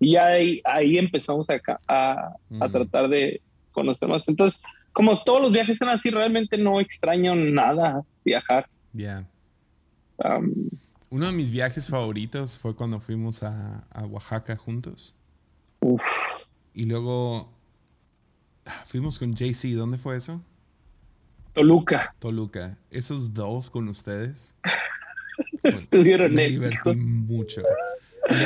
[0.00, 2.72] y ahí, ahí empezamos a, a, mm.
[2.72, 3.40] tratar de
[3.72, 4.26] conocer más.
[4.26, 4.62] Entonces,
[4.92, 8.66] como todos los viajes están así, realmente no extraño nada viajar.
[11.10, 15.14] Uno de mis viajes favoritos fue cuando fuimos a, Oaxaca juntos.
[16.74, 17.52] Y luego
[18.66, 19.74] ah, fuimos con JC.
[19.74, 20.40] ¿Dónde fue eso?
[21.52, 22.14] Toluca.
[22.18, 22.78] Toluca.
[22.90, 24.54] Esos dos con ustedes.
[25.62, 27.62] Estuvieron Me divertí mucho.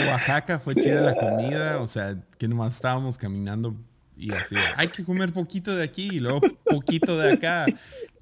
[0.08, 1.80] Oaxaca fue chida la comida.
[1.80, 3.74] O sea, que nomás estábamos caminando
[4.16, 7.66] y así, hay que comer poquito de aquí y luego poquito de acá.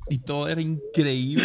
[0.09, 1.45] Y todo era increíble.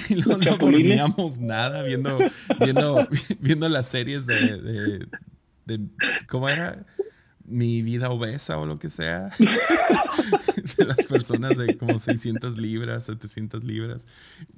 [0.08, 2.18] y no dormíamos nada viendo,
[2.60, 3.08] viendo,
[3.40, 5.06] viendo las series de,
[5.66, 5.80] de,
[6.28, 6.84] ¿cómo era?
[7.46, 9.30] mi vida obesa o lo que sea.
[10.78, 14.06] de las personas de como 600 libras, 700 libras.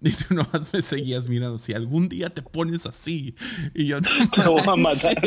[0.01, 1.59] Y tú nomás me seguías mirando.
[1.59, 3.35] Si algún día te pones así.
[3.75, 4.09] Y yo no.
[4.35, 5.21] Te voy a matar.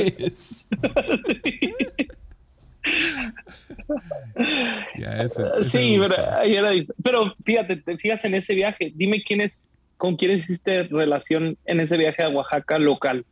[5.64, 8.93] sí, pero, pero, fíjate, te fijas en ese viaje.
[8.95, 9.66] Dime quién es,
[10.00, 13.26] con quién hiciste relación en ese viaje a Oaxaca local.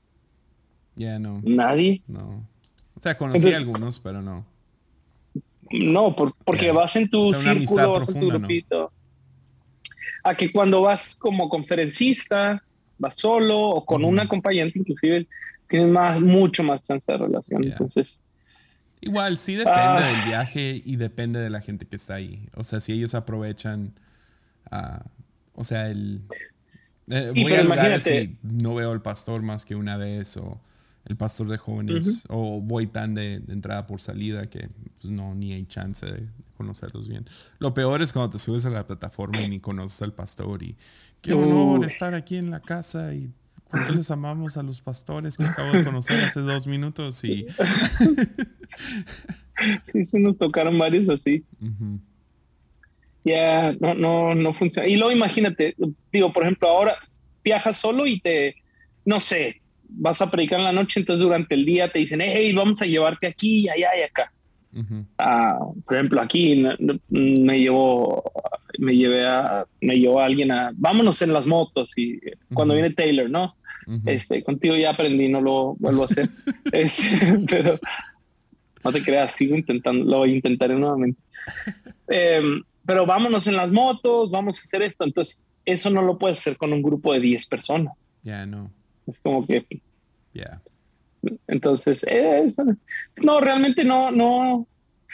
[0.98, 1.40] Ya no.
[1.46, 2.02] Nadie.
[2.08, 2.46] No.
[2.94, 4.46] O sea, conocí a algunos, pero no.
[5.72, 6.14] No,
[6.44, 8.92] porque vas en tu círculo, vas en tu grupito.
[10.26, 12.62] A que cuando vas como conferencista,
[12.98, 15.26] vas solo o con un acompañante, inclusive,
[15.70, 17.64] tienes más, mucho más chance de relación.
[17.64, 18.20] Entonces.
[19.00, 20.26] Igual, sí depende del ah.
[20.26, 22.50] viaje y depende de la gente que está ahí.
[22.56, 23.94] O sea, si ellos aprovechan,
[24.70, 25.08] uh,
[25.54, 26.24] o sea, el...
[27.10, 30.60] Eh, voy a lugares si no veo al pastor más que una vez o
[31.06, 35.54] el pastor de jóvenes o voy tan de, entrada por salida que pues, no ni
[35.54, 36.28] hay chance de
[36.58, 37.26] conocerlos bien.
[37.60, 40.76] Lo peor es cuando te subes a la plataforma y ni conoces al pastor y
[41.22, 43.32] qué honor estar aquí en la casa y
[43.64, 47.46] cuánto les amamos a los pastores que acabo de conocer hace dos minutos y
[49.86, 51.46] sí, sí nos tocaron varios así.
[53.28, 54.88] Ya, no, no, no funciona.
[54.88, 55.76] Y luego imagínate,
[56.12, 56.96] digo, por ejemplo, ahora
[57.44, 58.56] viajas solo y te,
[59.06, 62.54] no sé, vas a predicar en la noche, entonces durante el día te dicen, hey,
[62.54, 64.32] vamos a llevarte aquí, allá y acá.
[65.18, 66.64] Ah, por ejemplo, aquí
[67.10, 68.32] me llevó,
[68.78, 72.20] me llevé a, me llevó a alguien a, vámonos en las motos y
[72.54, 73.56] cuando viene Taylor, ¿no?
[74.06, 76.28] Este, contigo ya aprendí, no lo vuelvo a hacer.
[77.50, 77.76] pero
[78.84, 81.20] no te creas, sigo intentando, lo intentaré nuevamente.
[82.88, 85.04] pero vámonos en las motos, vamos a hacer esto.
[85.04, 88.08] Entonces, eso no lo puedes hacer con un grupo de 10 personas.
[88.24, 88.72] Ya, no.
[89.06, 89.66] Es como que.
[90.34, 90.62] Ya.
[91.48, 92.06] Entonces,
[93.18, 94.66] no, realmente no, no.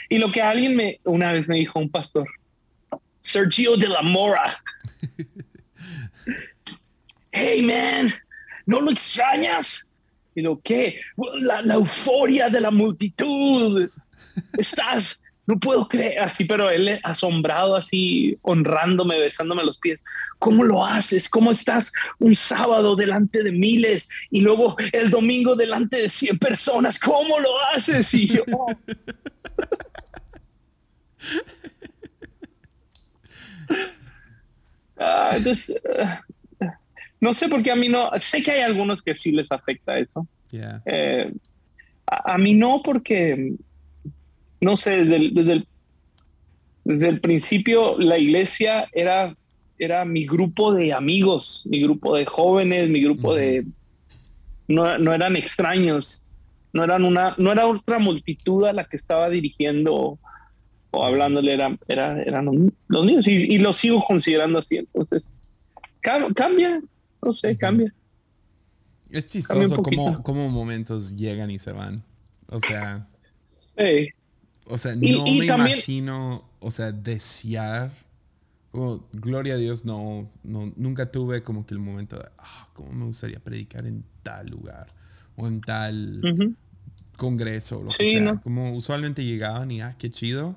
[0.08, 2.28] Y lo que alguien me, una vez me dijo un pastor,
[3.20, 4.62] Sergio de la Mora.
[7.32, 8.14] hey, man,
[8.68, 9.90] ¿no lo extrañas?
[10.36, 11.00] Y lo que,
[11.42, 13.90] la, la euforia de la multitud.
[14.60, 20.02] Estás no puedo creer, así, pero él asombrado, así, honrándome, besándome los pies.
[20.40, 21.30] ¿Cómo lo haces?
[21.30, 26.98] ¿Cómo estás un sábado delante de miles y luego el domingo delante de 100 personas?
[27.00, 28.14] ¿Cómo lo haces?
[28.14, 28.44] Y yo...
[34.96, 35.38] Ah,
[37.20, 39.98] no sé por qué a mí no, sé que hay algunos que sí les afecta
[39.98, 40.28] eso.
[40.86, 41.32] Eh,
[42.06, 43.54] a, mí no porque
[44.64, 45.68] no sé, desde el,
[46.86, 49.36] desde el, principio la iglesia era,
[49.78, 53.66] era mi grupo de amigos, mi grupo de jóvenes, mi grupo de...
[54.68, 56.26] No, no, eran extraños,
[56.72, 60.18] no, eran una, no era otra multitud a la que estaba dirigiendo
[60.92, 64.78] o, hablándole, era, era, eran los niños y, y los sigo considerando así.
[64.78, 65.34] Entonces,
[66.00, 66.82] cambia,
[67.22, 67.94] no sé, cambia.
[69.10, 72.04] Es chistoso cómo, cómo, momentos llegan y se van.
[72.48, 73.08] O sea.
[73.78, 74.10] Sí.
[74.68, 77.92] O sea, no me imagino, o sea, desear.
[79.12, 83.06] gloria a Dios, no, no, nunca tuve como que el momento de, ah, cómo me
[83.06, 84.88] gustaría predicar en tal lugar
[85.36, 86.56] o en tal
[87.18, 88.42] congreso o lo que sea.
[88.42, 90.56] Como usualmente llegaban y, ah, qué chido.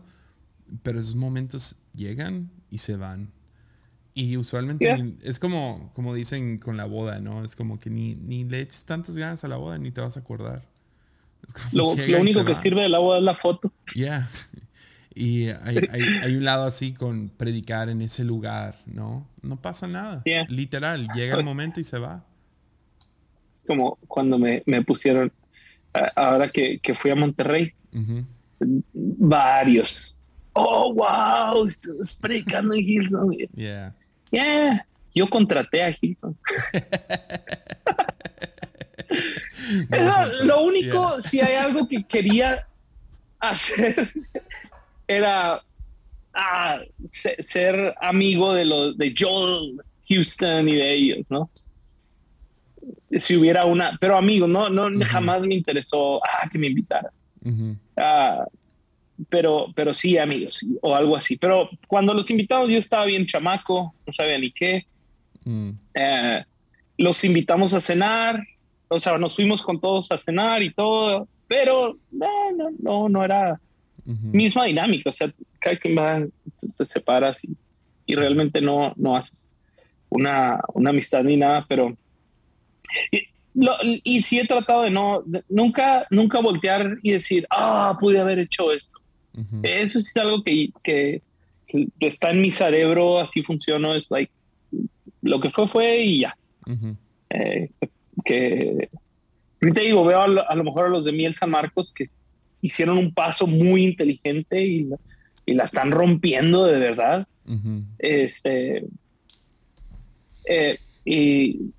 [0.83, 3.31] Pero esos momentos llegan y se van.
[4.15, 7.45] Y usualmente es como, como dicen con la boda, ¿no?
[7.45, 10.17] Es como que ni, ni le eches tantas ganas a la boda ni te vas
[10.17, 10.65] a acordar.
[11.73, 13.73] Lo, único que sirve del agua es la foto.
[13.95, 14.29] Ya.
[15.15, 19.27] Y hay, un lado así con predicar en ese lugar, ¿no?
[19.41, 20.23] No pasa nada.
[20.49, 22.23] Literal, llega el momento y se va.
[23.67, 25.33] Como cuando me, pusieron,
[26.15, 27.73] ahora que, fui a Monterrey,
[28.93, 30.19] varios.
[30.53, 33.37] Oh, wow, estás predicando en Hilson.
[33.55, 33.95] Yeah.
[34.31, 34.87] Yeah.
[35.15, 36.37] Yo contraté a Hilson.
[40.45, 42.67] lo único, si hay algo que quería
[43.39, 44.13] hacer,
[45.09, 45.63] era
[46.35, 46.81] ah,
[47.11, 51.51] ser, amigo de los de Joel Houston y de ellos, ¿no?
[53.19, 57.11] Si hubiera una, pero amigo, no, no jamás me interesó ah, que me invitara.
[57.97, 58.45] Ah,
[59.29, 61.37] pero, pero sí, amigos, o algo así.
[61.37, 64.87] Pero cuando los invitamos, yo estaba bien chamaco, no sabía ni qué.
[65.45, 65.71] Mm.
[65.95, 66.45] Eh,
[66.99, 68.43] los invitamos a cenar,
[68.89, 73.25] o sea, nos fuimos con todos a cenar y todo, pero no, no, no, no
[73.25, 73.61] era
[74.05, 76.25] misma dinámica, o sea, cada quien va,
[76.77, 77.57] te, separas y,
[78.07, 79.49] y, realmente no, no haces
[80.09, 81.93] una, una, amistad ni nada, pero
[84.05, 88.73] y sí he tratado de no, nunca, nunca voltear y decir, ah, pude haber hecho
[88.73, 89.01] esto.
[89.63, 91.23] Eso es algo que, que,
[92.01, 94.33] está en mi cerebro, así funciona, es like,
[95.23, 96.37] lo que fue, fue y ya.
[97.31, 97.71] Eh,
[98.25, 98.89] que
[99.61, 102.09] ahorita digo, veo a lo, mejor a los de Miel San Marcos que
[102.61, 104.89] hicieron un paso muy inteligente y,
[105.45, 107.27] y la están rompiendo de verdad.
[107.99, 108.85] Este.
[110.49, 111.73] Eh, y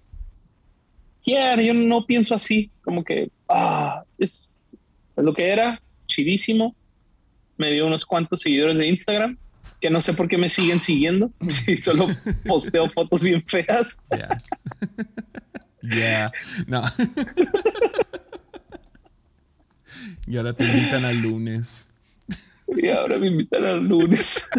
[1.25, 4.49] yo no pienso así, como que, ah, es,
[5.15, 6.75] lo que era, chidísimo.
[7.57, 9.37] Me dio unos cuantos seguidores de Instagram,
[9.81, 12.07] que no sé por qué me siguen siguiendo, si solo
[12.45, 14.07] posteo fotos bien feas.
[14.11, 14.37] Ya,
[15.91, 16.31] yeah.
[16.67, 16.83] no.
[20.27, 21.89] y ahora te invitan al lunes.
[22.67, 24.49] Y ahora me invitan al lunes.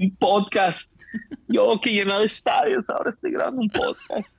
[0.00, 0.92] Un podcast.
[1.48, 4.36] Yo que llenado estadios, ahora estoy grabando un podcast.